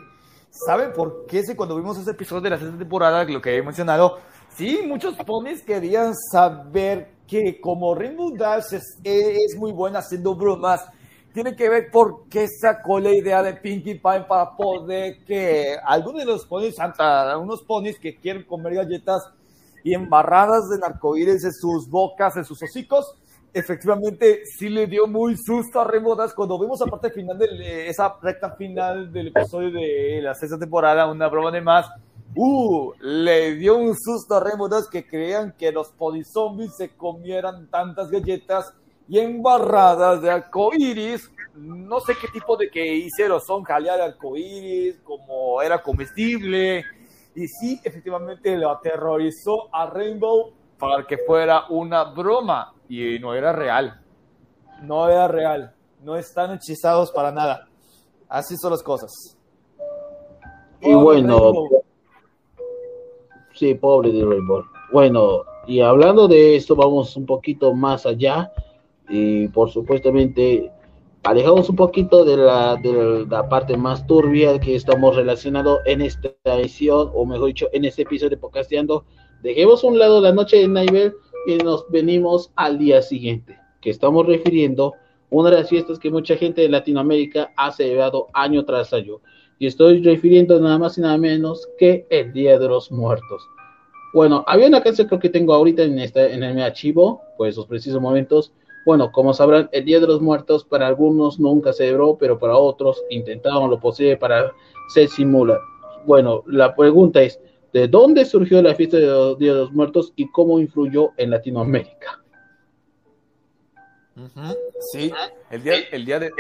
[0.51, 1.45] ¿Saben por qué?
[1.55, 4.19] Cuando vimos ese episodio de la sexta temporada, lo que he mencionado,
[4.57, 10.85] sí, muchos ponies querían saber que como Rainbow Dash es, es muy buena haciendo bromas,
[11.33, 16.23] tiene que ver por qué sacó la idea de Pinkie Pie para poder que algunos
[16.23, 19.31] de los ponis, algunos ponis que quieren comer galletas
[19.85, 23.15] y embarradas de narcoíris en sus bocas, en sus hocicos,
[23.53, 28.17] efectivamente sí le dio muy susto a Remodas cuando vimos a parte final de esa
[28.23, 31.91] recta final del episodio de la sexta temporada, una broma de más.
[32.35, 35.93] Uh, le dio un susto a Remodas que creían que los
[36.33, 38.73] zombies se comieran tantas galletas
[39.09, 41.31] y embarradas de arcoíris.
[41.55, 46.85] No sé qué tipo de que hicieron, son jalear arcoíris, como era comestible.
[47.35, 52.73] Y sí, efectivamente lo aterrorizó a Rainbow para que fuera una broma.
[52.89, 54.01] Y no era real.
[54.83, 55.75] No era real.
[56.03, 57.69] No están hechizados para nada.
[58.29, 59.11] Así son las cosas.
[60.81, 61.53] Y bueno,
[63.55, 64.65] sí, pobre de Rainbow.
[64.93, 68.53] Bueno, y hablando de esto, vamos un poquito más allá
[69.09, 70.71] y por supuestamente
[71.25, 76.31] alejamos un poquito de la, de la parte más turbia que estamos relacionados en esta
[76.45, 79.05] edición, o mejor dicho, en este episodio de Podcasteando.
[79.43, 81.15] Dejemos a un lado la noche de Nightmare
[81.49, 84.93] y nos venimos al día siguiente, que estamos refiriendo
[85.31, 89.21] una de las fiestas que mucha gente de Latinoamérica ha celebrado año tras año.
[89.59, 93.43] Y estoy refiriendo nada más y nada menos que el Día de los Muertos.
[94.13, 97.67] Bueno, había una canción creo que tengo ahorita en, este, en el archivo, pues esos
[97.67, 98.53] precisos momentos.
[98.85, 102.59] Bueno, como sabrán, el Día de los Muertos para algunos nunca se celebró, pero para
[102.59, 104.53] otros intentaron lo posible para
[104.93, 105.59] se simula.
[106.05, 107.41] Bueno, la pregunta es,
[107.73, 112.23] ¿de dónde surgió la fiesta del Día de los Muertos y cómo influyó en Latinoamérica?
[114.93, 115.13] Sí,
[115.51, 116.33] el día, el día de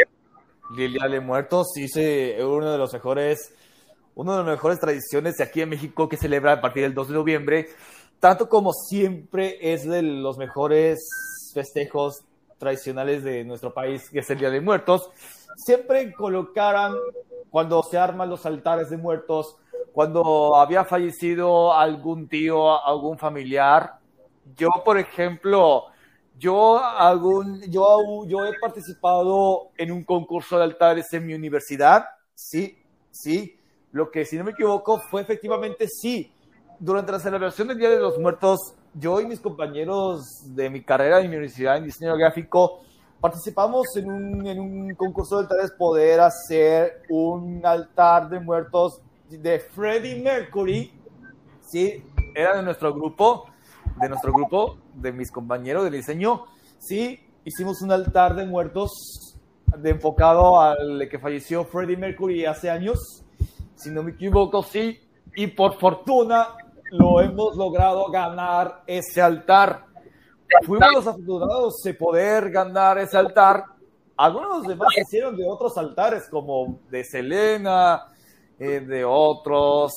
[0.76, 1.87] el Día de Muertos sí
[2.41, 3.55] uno de los mejores
[4.18, 7.09] una de las mejores tradiciones de aquí en México que celebra a partir del 2
[7.09, 7.68] de noviembre,
[8.18, 10.99] tanto como siempre es de los mejores
[11.55, 12.24] festejos
[12.59, 15.09] tradicionales de nuestro país, que es el Día de Muertos.
[15.55, 16.95] Siempre colocaran,
[17.49, 19.57] cuando se arman los altares de muertos,
[19.99, 23.99] cuando había fallecido algún tío, algún familiar.
[24.55, 25.86] Yo, por ejemplo,
[26.38, 32.78] yo, algún, yo, yo he participado en un concurso de altares en mi universidad, sí,
[33.11, 33.59] sí,
[33.90, 36.32] lo que, si no me equivoco, fue efectivamente sí.
[36.78, 40.22] Durante la celebración del Día de los Muertos, yo y mis compañeros
[40.55, 42.82] de mi carrera en mi universidad en diseño gráfico
[43.20, 49.61] participamos en un, en un concurso de altares poder hacer un altar de muertos de
[49.61, 50.93] Freddie Mercury.
[51.61, 52.05] Sí,
[52.35, 53.47] era de nuestro grupo,
[54.01, 56.45] de nuestro grupo, de mis compañeros de diseño.
[56.79, 59.37] Sí, hicimos un altar de muertos
[59.76, 63.24] de enfocado al que falleció Freddie Mercury hace años
[63.79, 64.99] si no me equivoco, sí,
[65.37, 66.49] y por fortuna
[66.91, 69.85] lo hemos logrado ganar ese altar.
[70.66, 73.62] Fuimos los afortunados de poder ganar ese altar.
[74.16, 78.09] Algunos demás hicieron de otros altares, como de Selena,
[78.59, 79.92] eh, de otros,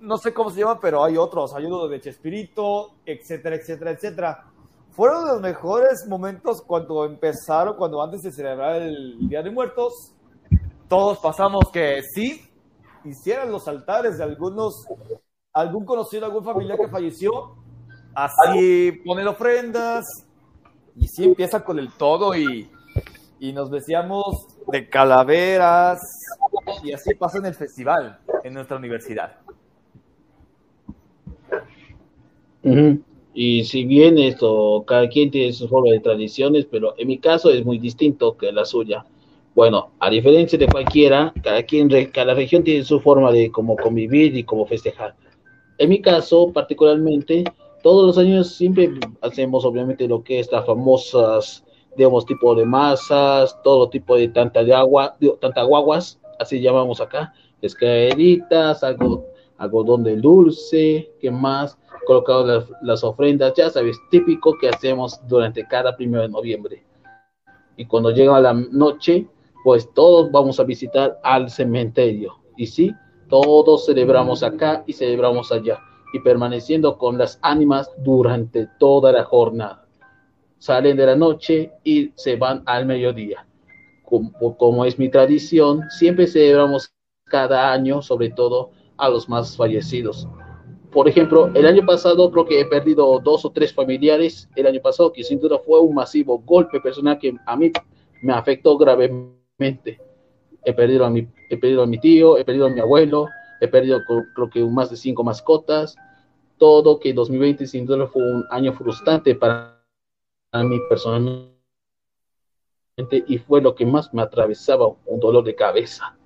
[0.00, 4.44] no sé cómo se llama, pero hay otros, hay uno de Chespirito, etcétera, etcétera, etcétera.
[4.90, 10.12] Fueron los mejores momentos cuando empezaron, cuando antes de celebrar el Día de Muertos,
[10.88, 12.42] todos pasamos que sí,
[13.04, 14.86] hicieran los altares de algunos,
[15.52, 17.54] algún conocido, algún familiar que falleció,
[18.14, 20.04] así ponen ofrendas
[20.96, 22.68] y sí empieza con el todo y,
[23.38, 26.00] y nos decíamos de calaveras
[26.82, 29.38] y así pasa en el festival en nuestra universidad.
[33.34, 37.50] Y si bien esto, cada quien tiene su forma de tradiciones, pero en mi caso
[37.50, 39.04] es muy distinto que la suya.
[39.54, 44.36] Bueno, a diferencia de cualquiera, cada, quien, cada región tiene su forma de cómo convivir
[44.36, 45.14] y cómo festejar.
[45.78, 47.44] En mi caso, particularmente,
[47.82, 48.90] todos los años siempre
[49.20, 51.64] hacemos obviamente lo que es las famosas,
[51.96, 57.32] digamos, tipo de masas, todo tipo de tanta de agua, tanta guaguas, así llamamos acá,
[57.60, 59.26] escaleritas, algo,
[59.58, 61.78] algodón de dulce, ¿qué más?
[62.06, 66.84] Colocado las, las ofrendas, ya sabes, típico que hacemos durante cada primero de noviembre.
[67.76, 69.26] Y cuando llega la noche,
[69.64, 72.38] pues todos vamos a visitar al cementerio.
[72.56, 72.92] Y sí,
[73.28, 75.80] todos celebramos acá y celebramos allá,
[76.12, 79.86] y permaneciendo con las ánimas durante toda la jornada.
[80.58, 83.46] Salen de la noche y se van al mediodía.
[84.12, 86.92] Como, como es mi tradición, siempre celebramos
[87.24, 90.28] cada año, sobre todo a los más fallecidos.
[90.90, 94.50] Por ejemplo, el año pasado creo que he perdido dos o tres familiares.
[94.54, 97.72] El año pasado, que sin duda fue un masivo golpe personal que a mí
[98.22, 99.98] me afectó gravemente
[100.62, 103.28] He perdido a mi, he perdido a mi tío, he perdido a mi abuelo,
[103.60, 104.00] he perdido
[104.34, 105.96] creo que más de cinco mascotas.
[106.58, 109.82] Todo que 2020 sin duda fue un año frustrante para
[110.52, 111.51] mí personalmente
[113.26, 116.16] y fue lo que más me atravesaba, un dolor de cabeza.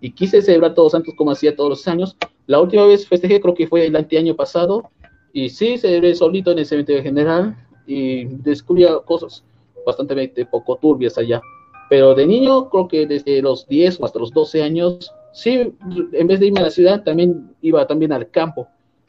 [0.00, 2.16] Y quise celebrar todos santos como hacía todos los años.
[2.46, 4.90] La última vez festejé creo que fue el anteaño pasado
[5.32, 7.56] y sí celebré solito en el cementerio general
[7.86, 9.44] y descubrí cosas
[9.84, 11.40] bastante poco turbias allá.
[11.88, 15.72] Pero de niño, creo que desde los 10 o hasta los 12 años, sí,
[16.12, 18.66] en vez de irme a la ciudad, también iba también al campo.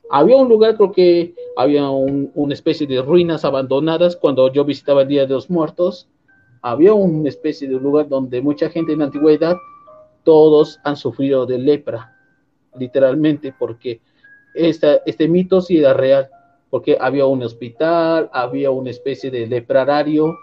[0.10, 5.08] Había un lugar, creo que había una especie de ruinas abandonadas cuando yo visitaba el
[5.08, 6.08] Día de los Muertos.
[6.70, 9.56] Había una especie de lugar donde mucha gente en la antigüedad,
[10.24, 12.14] todos han sufrido de lepra,
[12.78, 14.02] literalmente, porque
[14.54, 16.28] este mito sí era real,
[16.70, 20.36] porque había un hospital, había una especie de leprarario,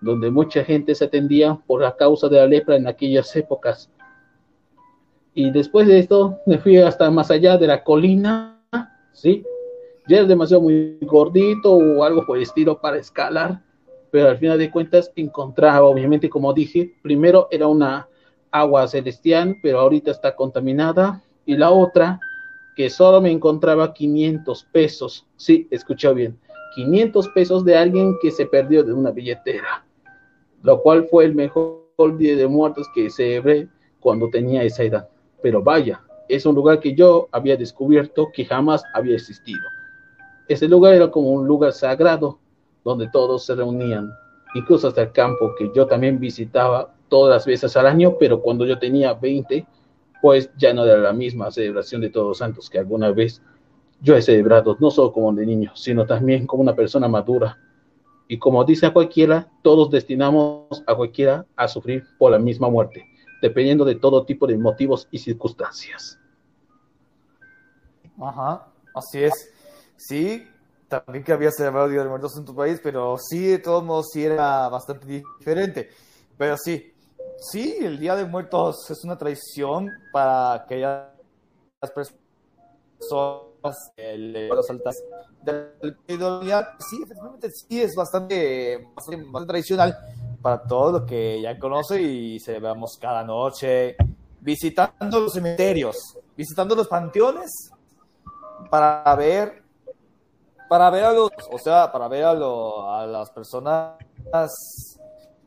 [0.00, 3.90] donde mucha gente se atendía por la causa de la lepra en aquellas épocas.
[5.34, 8.62] Y después de esto me fui hasta más allá de la colina,
[9.12, 9.44] ¿sí?
[10.08, 13.60] Ya era demasiado muy gordito o algo por el estilo para escalar,
[14.10, 18.08] pero al final de cuentas encontraba, obviamente, como dije, primero era una
[18.50, 22.18] agua celestial, pero ahorita está contaminada, y la otra,
[22.76, 26.38] que solo me encontraba 500 pesos, sí, escuchó bien,
[26.74, 29.86] 500 pesos de alguien que se perdió de una billetera
[30.66, 31.86] lo cual fue el mejor
[32.18, 33.68] Día de Muertos que celebré
[34.00, 35.08] cuando tenía esa edad.
[35.40, 39.60] Pero vaya, es un lugar que yo había descubierto que jamás había existido.
[40.48, 42.40] Ese lugar era como un lugar sagrado
[42.86, 44.14] donde todos se reunían,
[44.54, 48.64] incluso hasta el campo que yo también visitaba todas las veces al año, pero cuando
[48.64, 49.66] yo tenía 20,
[50.22, 53.42] pues ya no era la misma celebración de Todos Santos que alguna vez
[54.00, 57.58] yo he celebrado, no solo como de niño, sino también como una persona madura.
[58.28, 63.04] Y como dice a cualquiera, todos destinamos a cualquiera a sufrir por la misma muerte,
[63.42, 66.20] dependiendo de todo tipo de motivos y circunstancias.
[68.20, 69.52] Ajá, así es.
[69.96, 70.46] Sí,
[70.88, 73.84] también que había celebrado el Día de Muertos en tu país, pero sí, de todos
[73.84, 75.90] modos, sí era bastante diferente.
[76.36, 76.92] Pero sí,
[77.50, 81.08] sí, el Día de Muertos es una tradición para aquellas
[81.94, 82.26] personas
[83.96, 85.02] de los altas
[85.42, 85.74] del
[86.78, 89.96] sí, efectivamente sí es bastante, bastante, tradicional
[90.42, 93.96] para todo lo que ya conoce y celebramos cada noche
[94.40, 97.70] visitando los cementerios, visitando los panteones
[98.70, 99.65] para ver
[100.68, 103.96] para ver a los, o sea, para ver a, a las personas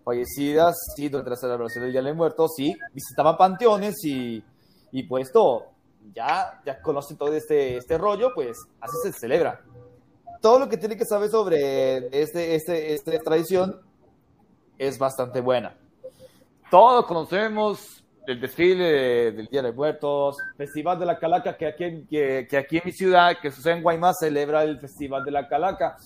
[0.03, 4.43] fallecidas, sí, durante la celebración del Día de Muertos, sí, visitaban panteones y,
[4.91, 5.67] y pues todo,
[6.13, 9.61] ya, ya conocen todo este, este rollo, pues así se celebra.
[10.41, 13.81] Todo lo que tiene que saber sobre este, este, esta tradición
[14.77, 15.75] es bastante buena.
[16.71, 17.98] Todos conocemos
[18.31, 22.57] el desfile del Día de Muertos, Festival de la Calaca, que aquí, en, que, que
[22.57, 25.97] aquí en mi ciudad, que sucede en Guaymas, celebra el Festival de la Calaca.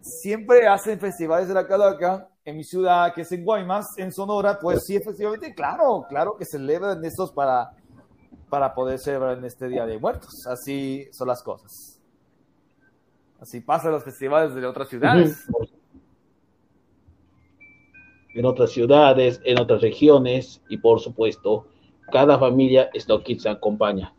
[0.00, 4.58] Siempre hacen festivales de la Calaca en mi ciudad, que es en Guaymas, en Sonora,
[4.60, 7.70] pues sí, efectivamente, claro, claro que celebran estos para,
[8.48, 10.44] para poder celebrar en este Día de Muertos.
[10.46, 12.00] Así son las cosas.
[13.40, 15.46] Así pasan los festivales de otras ciudades
[18.34, 21.66] en otras ciudades, en otras regiones y por supuesto,
[22.10, 24.14] cada familia es lo que se acompaña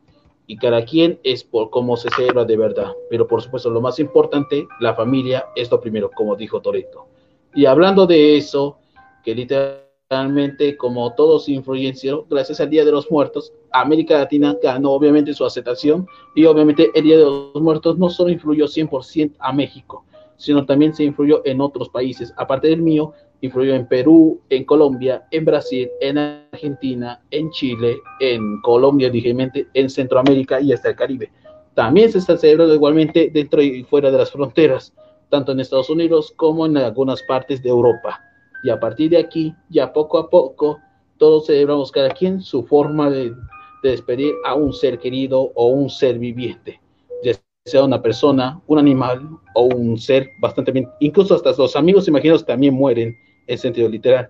[0.50, 2.92] y cada quien es por cómo se celebra de verdad.
[3.12, 7.06] Pero por supuesto, lo más importante, la familia es lo primero, como dijo Toreto.
[7.54, 8.80] Y hablando de eso,
[9.24, 15.36] que literalmente, como todos influenciaron, gracias al Día de los Muertos, América Latina ganó obviamente
[15.36, 20.04] su aceptación y obviamente el Día de los Muertos no solo influyó 100% a México,
[20.38, 22.34] sino también se influyó en otros países.
[22.38, 28.62] Aparte del mío, influyó en Perú, en Colombia, en Brasil, en Argentina, en Chile, en
[28.62, 31.32] Colombia, ligeramente, en Centroamérica y hasta el Caribe.
[31.74, 34.94] También se está celebrando igualmente dentro y fuera de las fronteras,
[35.30, 38.20] tanto en Estados Unidos como en algunas partes de Europa.
[38.64, 40.80] Y a partir de aquí, ya poco a poco,
[41.18, 43.34] todos celebramos cada quien su forma de,
[43.82, 46.82] despedir a un ser querido o un ser viviente,
[47.24, 47.32] ya
[47.66, 49.22] sea una persona, un animal
[49.56, 50.90] o un ser bastante bien.
[51.00, 53.16] Incluso hasta los amigos imaginados también mueren
[53.50, 54.30] en sentido literal.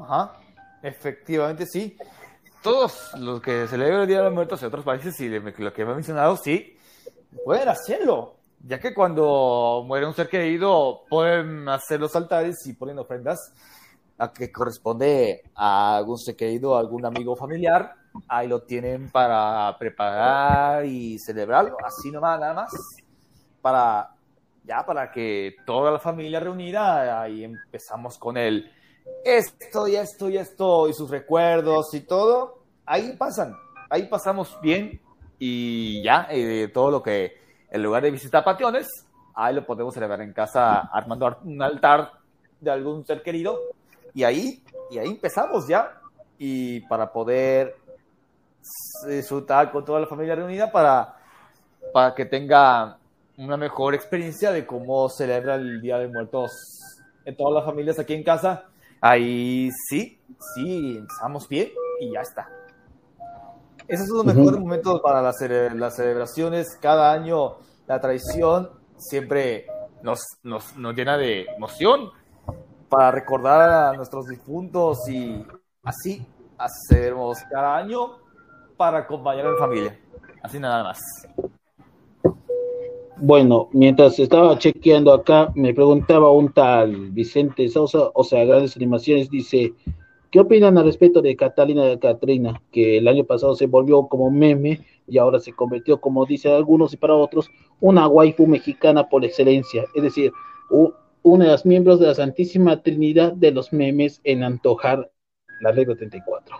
[0.00, 0.32] Ajá,
[0.82, 1.96] efectivamente sí.
[2.62, 5.82] Todos los que celebran el Día de los Muertos en otros países y lo que
[5.82, 6.78] he mencionado, sí,
[7.44, 12.98] pueden hacerlo, ya que cuando muere un ser querido pueden hacer los altares y ponen
[12.98, 13.52] ofrendas
[14.18, 17.94] a que corresponde a algún ser querido, algún amigo familiar,
[18.26, 22.72] ahí lo tienen para preparar y celebrarlo, así nomás, nada más,
[23.60, 24.15] para
[24.66, 28.70] ya para que toda la familia reunida, ahí empezamos con el
[29.24, 33.54] esto y esto y esto y sus recuerdos y todo, ahí pasan,
[33.88, 35.00] ahí pasamos bien
[35.38, 38.88] y ya, eh, todo lo que en lugar de visitar pationes,
[39.34, 42.12] ahí lo podemos celebrar en casa armando un altar
[42.60, 43.58] de algún ser querido.
[44.14, 46.00] Y ahí, y ahí empezamos ya.
[46.38, 47.76] Y para poder
[49.06, 51.16] disfrutar con toda la familia reunida para,
[51.92, 52.98] para que tenga
[53.38, 56.52] una mejor experiencia de cómo celebra el Día de Muertos
[57.24, 58.64] en todas las familias aquí en casa.
[59.00, 60.20] Ahí sí,
[60.54, 61.70] sí, estamos bien
[62.00, 62.48] y ya está.
[63.88, 66.76] Esos son los mejores momentos para las, celebraciones.
[66.80, 69.66] Cada año la tradición siempre
[70.02, 72.10] nos, nos, nos llena de emoción
[72.88, 75.44] para recordar a nuestros difuntos y
[75.82, 76.26] así
[76.58, 78.18] hacemos cada año
[78.76, 80.00] para acompañar a la familia.
[80.42, 81.00] Así nada más.
[83.18, 89.30] Bueno, mientras estaba chequeando acá, me preguntaba un tal Vicente Sosa, o sea, Grandes Animaciones,
[89.30, 89.72] dice,
[90.30, 94.30] ¿qué opinan al respecto de Catalina de Catrina, que el año pasado se volvió como
[94.30, 97.50] meme y ahora se convirtió, como dicen algunos y para otros,
[97.80, 99.86] una waifu mexicana por excelencia?
[99.94, 100.30] Es decir,
[101.22, 105.10] una de las miembros de la Santísima Trinidad de los memes en antojar
[105.62, 106.54] la regla 34.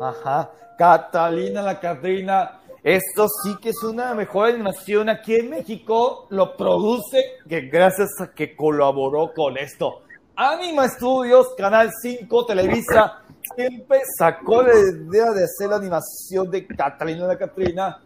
[0.00, 6.26] Ajá, Catalina la Catrina Esto sí que es una mejor animación aquí en México.
[6.28, 10.02] Lo produce que gracias a que colaboró con esto.
[10.36, 13.22] Anima Studios, Canal 5, Televisa,
[13.56, 18.02] siempre sacó la idea de hacer la animación de Catalina la Catrina.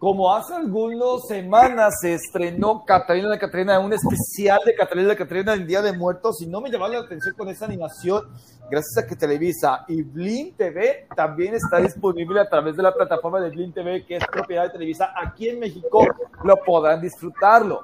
[0.00, 5.52] Como hace algunas semanas se estrenó Catalina la Catrina, un especial de Catalina la Catrina
[5.52, 8.22] en Día de Muertos, y no me llamó la atención con esa animación,
[8.70, 13.42] gracias a que Televisa y Blin TV también está disponible a través de la plataforma
[13.42, 16.06] de Blin TV, que es propiedad de Televisa, aquí en México
[16.44, 17.82] lo podrán disfrutarlo.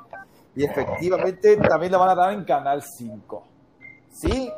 [0.55, 3.45] Y efectivamente también la van a dar en Canal 5.
[4.11, 4.51] ¿Sí?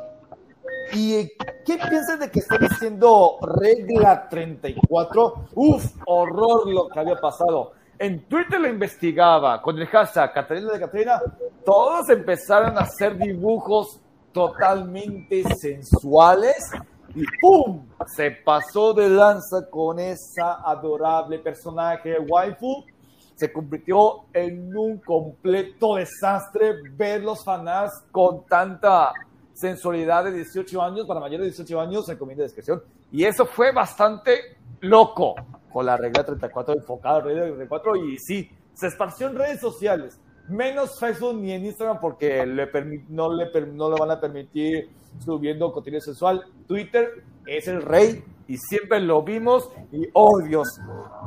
[0.93, 1.27] ¿Y
[1.65, 5.45] qué piensas de que están diciendo regla 34?
[5.55, 7.73] Uf, horror lo que había pasado.
[7.97, 11.21] En Twitter lo investigaba con el hashtag Catalina de Catrina.
[11.65, 13.99] Todos empezaron a hacer dibujos
[14.31, 16.71] totalmente sensuales
[17.13, 17.85] y ¡pum!
[18.15, 22.85] Se pasó de lanza con esa adorable personaje waifu.
[23.35, 29.11] Se convirtió en un completo desastre ver los fanás con tanta
[29.59, 32.81] sensualidad de 18 años, para mayores de 18 años, se recomienda discreción.
[33.11, 35.35] Y eso fue bastante loco
[35.71, 40.19] con la regla 34 enfocada en regla 34 y sí, se esparció en redes sociales,
[40.47, 42.69] menos Facebook ni en Instagram porque le
[43.09, 44.89] no, le no le van a permitir
[45.23, 46.43] subiendo contenido sexual.
[46.65, 50.79] Twitter es el rey y siempre lo vimos y oh Dios,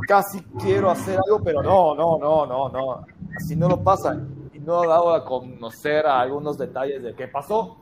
[0.08, 3.06] casi quiero hacer algo, pero no, no, no, no, no,
[3.36, 4.18] así no lo pasa
[4.52, 7.81] y no ha dado a conocer algunos detalles de qué pasó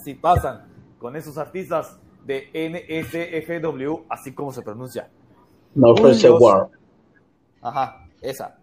[0.00, 0.62] Así pasan
[0.98, 5.10] con esos artistas de NSFW, así como se pronuncia.
[5.74, 6.68] No War.
[7.60, 8.58] Ajá, esa.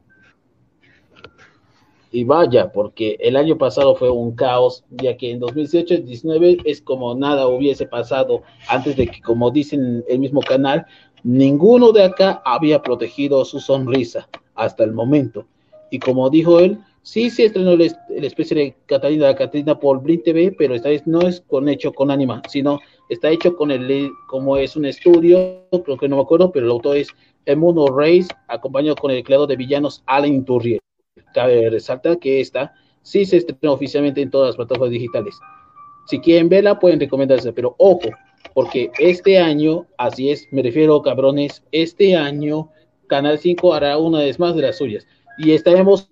[2.12, 7.14] Y vaya, porque el año pasado fue un caos, ya que en 2018-19 es como
[7.14, 10.88] nada hubiese pasado antes de que, como dicen el mismo canal,
[11.22, 15.46] ninguno de acá había protegido su sonrisa hasta el momento.
[15.92, 20.54] Y como dijo él, Sí, se estrenó el, especie de Catalina Catrina por Blink TV,
[20.58, 24.58] pero esta vez no es con hecho con Anima, sino está hecho con el, como
[24.58, 27.08] es un estudio, creo que no me acuerdo, pero el autor es
[27.46, 30.82] Emuno Reyes, acompañado con el creador de villanos Alan Turrier.
[31.34, 35.40] Cabe resaltar que esta sí se estrenó oficialmente en todas las plataformas digitales.
[36.08, 38.10] Si quieren verla, pueden recomendarse, pero ojo,
[38.54, 42.70] porque este año, así es, me refiero, cabrones, este año
[43.08, 45.08] Canal 5 hará una vez más de las suyas.
[45.38, 46.10] Y estaremos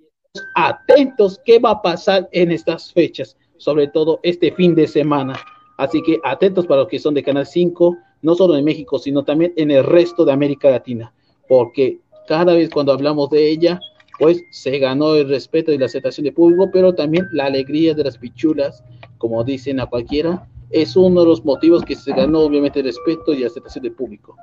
[0.56, 5.40] atentos qué va a pasar en estas fechas, sobre todo este fin de semana.
[5.78, 9.24] Así que atentos para los que son de Canal 5, no solo en México, sino
[9.24, 11.14] también en el resto de América Latina,
[11.48, 13.80] porque cada vez cuando hablamos de ella,
[14.20, 18.04] pues se ganó el respeto y la aceptación del público, pero también la alegría de
[18.04, 18.84] las pichulas,
[19.18, 23.34] como dicen a cualquiera, es uno de los motivos que se ganó obviamente el respeto
[23.34, 24.36] y la aceptación del público.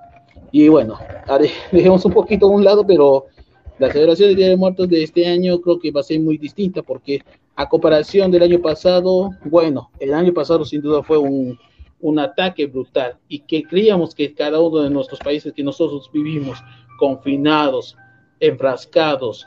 [0.51, 0.99] Y bueno,
[1.72, 3.26] dejemos un poquito a un lado, pero
[3.78, 6.38] la celebración del Día de Muertos de este año creo que va a ser muy
[6.38, 7.20] distinta porque
[7.56, 11.58] a comparación del año pasado, bueno, el año pasado sin duda fue un,
[12.00, 13.16] un ataque brutal.
[13.28, 16.58] Y que creíamos que cada uno de nuestros países que nosotros vivimos
[16.98, 17.96] confinados,
[18.40, 19.46] enfrascados,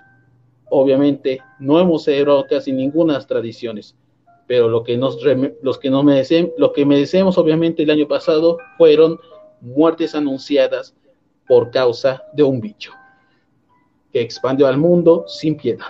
[0.69, 3.95] obviamente no hemos celebrado casi ninguna tradiciones,
[4.47, 5.19] pero lo que nos
[5.61, 9.19] los que nos merecemos, lo que merecemos obviamente el año pasado fueron
[9.61, 10.95] muertes anunciadas
[11.47, 12.91] por causa de un bicho
[14.22, 15.88] expandió al mundo sin piedad.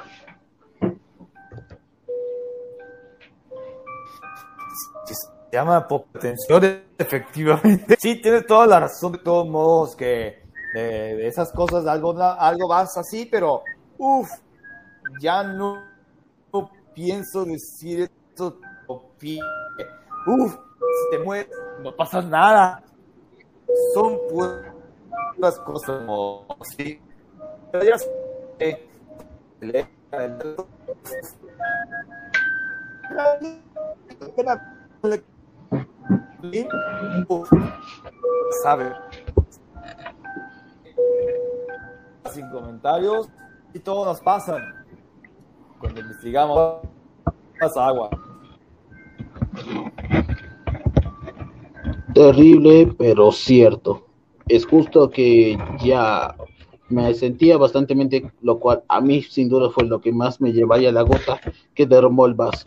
[5.05, 5.13] Se
[5.51, 7.95] llama atención, efectivamente.
[7.99, 12.97] Sí, tiene toda la razón de todos modos que de, esas cosas algo, algo más
[12.97, 13.63] así, pero
[13.97, 14.29] uff,
[15.21, 15.81] ya no,
[16.93, 18.59] pienso decir esto.
[20.27, 21.49] Uff, si te mueres,
[21.81, 22.83] no pasa nada.
[23.93, 26.01] Son puras cosas
[26.59, 26.99] así
[38.63, 38.91] sabe.
[42.31, 43.29] Sin comentarios
[43.73, 44.57] y todo nos pasa.
[45.79, 46.81] Cuando investigamos
[47.59, 48.09] pasa agua.
[52.13, 54.05] Terrible pero cierto.
[54.47, 56.35] Es justo que ya
[56.89, 57.95] me sentía bastante,
[58.41, 61.39] lo cual a mí sin duda fue lo que más me llevaría la gota
[61.73, 62.65] que derramó el vaso.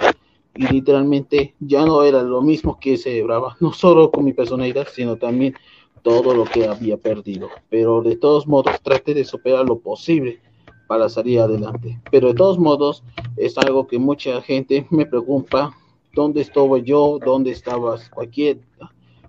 [0.54, 5.16] Y literalmente ya no era lo mismo que celebraba, no solo con mi personalidad, sino
[5.16, 5.54] también
[6.02, 7.48] todo lo que había perdido.
[7.68, 10.40] Pero de todos modos traté de superar lo posible
[10.88, 12.00] para salir adelante.
[12.10, 13.04] Pero de todos modos
[13.36, 15.76] es algo que mucha gente me preocupa,
[16.14, 17.18] ¿dónde estuve yo?
[17.24, 18.58] ¿Dónde estabas cualquier?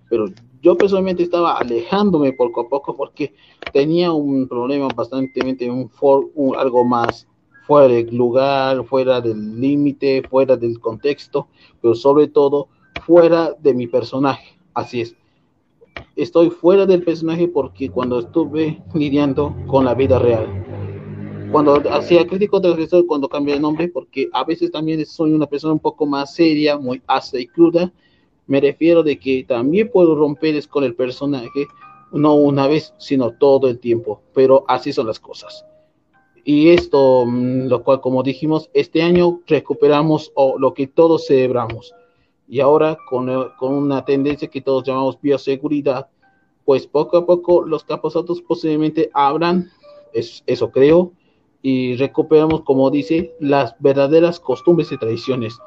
[0.09, 0.25] Pero
[0.61, 3.33] yo personalmente estaba alejándome poco a poco porque
[3.71, 5.89] tenía un problema bastante, un,
[6.35, 7.27] un algo más
[7.65, 11.47] fuera del lugar, fuera del límite, fuera del contexto,
[11.81, 12.67] pero sobre todo
[13.05, 14.57] fuera de mi personaje.
[14.73, 15.15] Así es.
[16.15, 20.47] Estoy fuera del personaje porque cuando estuve lidiando con la vida real,
[21.51, 25.73] cuando hacía crítico gestor, cuando cambié de nombre, porque a veces también soy una persona
[25.73, 27.91] un poco más seria, muy ácida y cruda,
[28.49, 31.67] me refiero de que también puedo romper con el personaje,
[32.11, 35.63] no una vez, sino todo el tiempo, pero así son las cosas.
[36.43, 41.93] Y esto, mm, lo cual, como dijimos, este año recuperamos lo que todos celebramos.
[42.47, 43.29] Y ahora, con,
[43.59, 46.07] con una tendencia que todos llamamos bioseguridad,
[46.65, 49.69] pues poco a poco los caposatos posiblemente abran,
[50.11, 51.11] eso creo,
[51.61, 55.59] y recuperamos, como dice, las verdaderas costumbres y tradiciones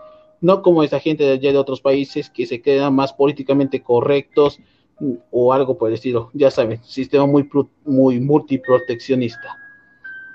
[0.43, 4.61] no como esa gente de allá de otros países que se quedan más políticamente correctos
[5.01, 6.31] mm, o algo por el estilo.
[6.35, 7.49] Ya saben, sistema muy,
[7.85, 9.57] muy multiproteccionista.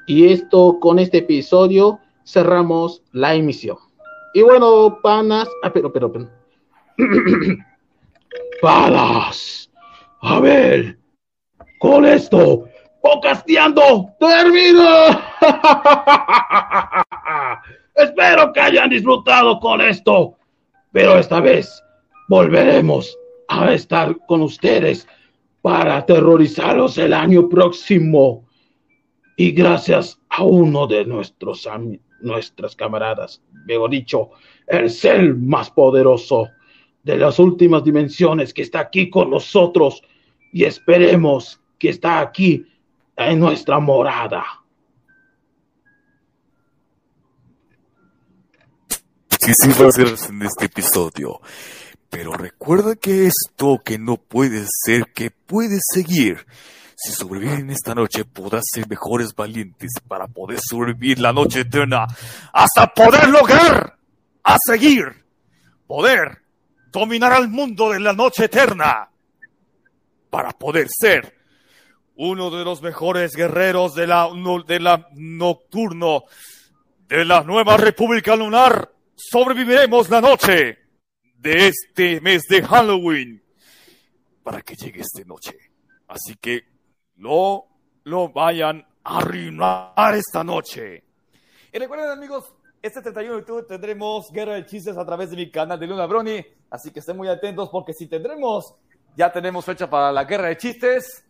[0.08, 3.78] Y esto, con este episodio, cerramos la emisión.
[4.34, 6.30] Y bueno, panas, ah, pero, pero, pero.
[8.62, 9.70] panas,
[10.22, 10.98] a ver,
[11.80, 12.66] con esto,
[13.02, 14.84] pocasteando, termino.
[17.98, 20.36] Espero que hayan disfrutado con esto,
[20.92, 21.84] pero esta vez
[22.30, 23.18] volveremos
[23.48, 25.08] a estar con ustedes
[25.64, 28.46] para aterrorizarlos el año próximo.
[29.36, 31.68] Y gracias a uno de nuestros
[32.22, 34.30] nuestras camaradas, mejor dicho,
[34.68, 36.50] el ser más poderoso
[37.04, 40.04] de las últimas dimensiones que está aquí con nosotros
[40.52, 42.64] y esperemos que está aquí
[43.16, 44.44] en nuestra morada.
[49.46, 51.42] A ser en este episodio.
[52.10, 56.46] Pero recuerda que esto que no puede ser, que puede seguir.
[56.96, 62.08] Si sobreviven esta noche, podrás ser mejores valientes para poder sobrevivir la noche eterna
[62.52, 63.98] hasta poder lograr
[64.44, 65.26] a seguir,
[65.86, 66.40] poder
[66.92, 69.10] dominar al mundo de la noche eterna
[70.30, 71.36] para poder ser
[72.16, 74.30] uno de los mejores guerreros de la,
[74.66, 76.24] de la nocturno
[77.08, 80.78] de la nueva República Lunar sobreviviremos la noche
[81.36, 83.44] de este mes de Halloween
[84.44, 85.58] para que llegue esta noche.
[86.08, 86.64] Así que
[87.16, 87.66] no
[88.04, 91.04] lo vayan a arruinar esta noche.
[91.74, 95.50] Y recuerden amigos, este 31 de octubre tendremos Guerra de Chistes a través de mi
[95.50, 98.76] canal de Luna Brony, así que estén muy atentos porque si tendremos,
[99.16, 101.26] ya tenemos fecha para la Guerra de Chistes.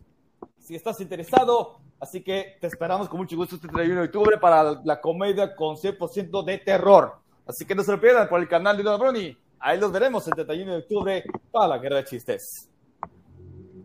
[0.58, 4.78] Si estás interesado, así que te esperamos con mucho gusto este 31 de octubre para
[4.84, 7.27] la comedia con 100% de terror.
[7.48, 9.34] Así que no se lo pierdan por el canal de Don Bruni.
[9.58, 12.68] Ahí los veremos el 31 de octubre para la guerra de chistes.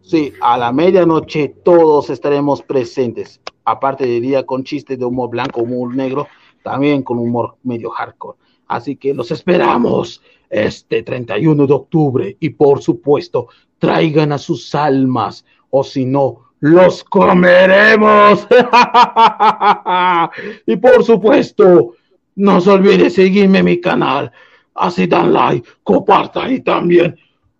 [0.01, 3.39] Sí, a la medianoche todos estaremos presentes.
[3.63, 6.27] Aparte de día con chistes de humor blanco, humor negro,
[6.61, 8.37] también con humor medio hardcore.
[8.67, 13.47] Así que los esperamos este 31 de octubre y por supuesto
[13.79, 18.45] traigan a sus almas o si no, los comeremos.
[20.65, 21.93] y por supuesto,
[22.35, 24.31] no se olvide seguirme en mi canal.
[24.75, 27.15] Así dan like, compartan y también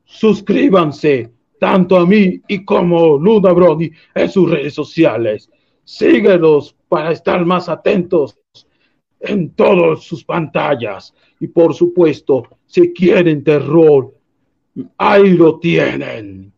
[0.06, 5.50] suscríbanse tanto a mí y como Luna Brody en sus redes sociales.
[5.86, 8.38] Síguenos para estar más atentos
[9.20, 11.14] en todas sus pantallas.
[11.40, 14.14] Y por supuesto, si quieren terror,
[14.98, 16.52] ahí lo tienen.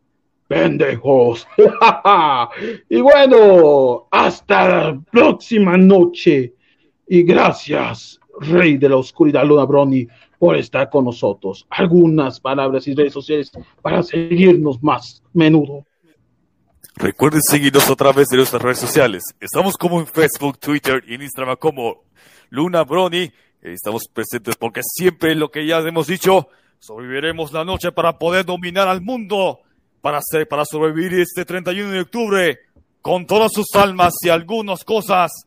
[0.48, 1.46] Pendejos.
[2.88, 6.55] y bueno, hasta la próxima noche.
[7.06, 10.06] Y gracias, Rey de la Oscuridad, Luna Brony,
[10.38, 11.66] por estar con nosotros.
[11.70, 13.50] Algunas palabras y redes sociales
[13.80, 15.84] para seguirnos más menudo.
[16.96, 19.22] Recuerden seguirnos a través de nuestras redes sociales.
[19.38, 22.04] Estamos como en Facebook, Twitter y en Instagram como
[22.50, 23.30] Luna Brony.
[23.60, 26.48] Estamos presentes porque siempre lo que ya hemos dicho,
[26.78, 29.60] sobreviviremos la noche para poder dominar al mundo,
[30.00, 32.58] para, hacer, para sobrevivir este 31 de octubre
[33.02, 35.45] con todas sus almas y algunas cosas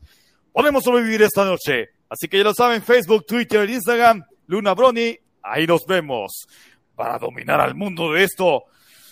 [0.52, 1.90] podemos sobrevivir esta noche.
[2.10, 6.48] Así que ya lo saben, Facebook, Twitter, Instagram, Luna Brony, ahí nos vemos.
[6.96, 8.64] Para dominar al mundo de esto,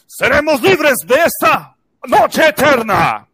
[0.06, 1.76] seremos libres de esta
[2.08, 3.28] noche eterna.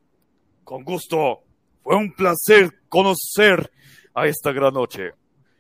[0.64, 1.43] Con gusto,
[1.82, 3.72] fue un placer conocer
[4.14, 5.14] a esta gran noche.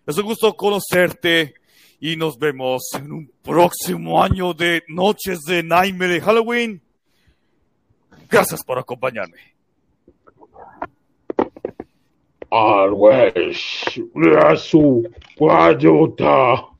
[0.05, 1.55] Es un gusto conocerte
[1.99, 6.81] y nos vemos en un próximo año de noches de Nightmare de Halloween.
[8.29, 9.52] Gracias por acompañarme.
[12.53, 13.57] Always
[14.55, 16.73] su guayota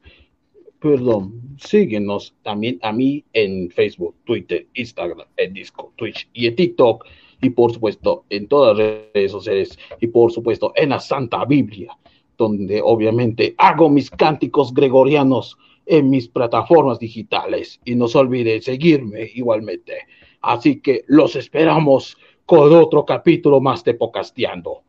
[0.84, 7.06] perdón, síguenos también a mí en Facebook, Twitter, Instagram, en Disco, Twitch y en TikTok
[7.42, 11.98] y por supuesto en todas las redes sociales y por supuesto en la Santa Biblia,
[12.38, 19.32] donde obviamente hago mis cánticos gregorianos en mis plataformas digitales y no se olvide seguirme
[19.36, 19.94] igualmente.
[20.42, 24.84] Así que los esperamos con otro capítulo más de Pocasteando.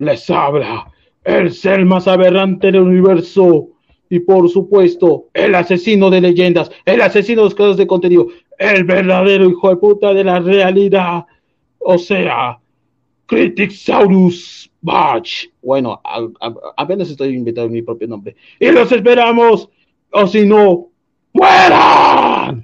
[0.00, 0.90] Les habla
[1.24, 3.68] el ser más aberrante del universo
[4.08, 8.26] y por supuesto el asesino de leyendas, el asesino de los casos de contenido,
[8.58, 11.26] el verdadero hijo de puta de la realidad,
[11.78, 12.58] o sea,
[13.26, 15.48] Criticsaurus Batch.
[15.62, 16.00] Bueno,
[16.76, 18.34] apenas estoy inventando mi propio nombre.
[18.58, 19.68] Y los esperamos,
[20.10, 20.88] o si no,
[21.32, 22.58] ¡fuera!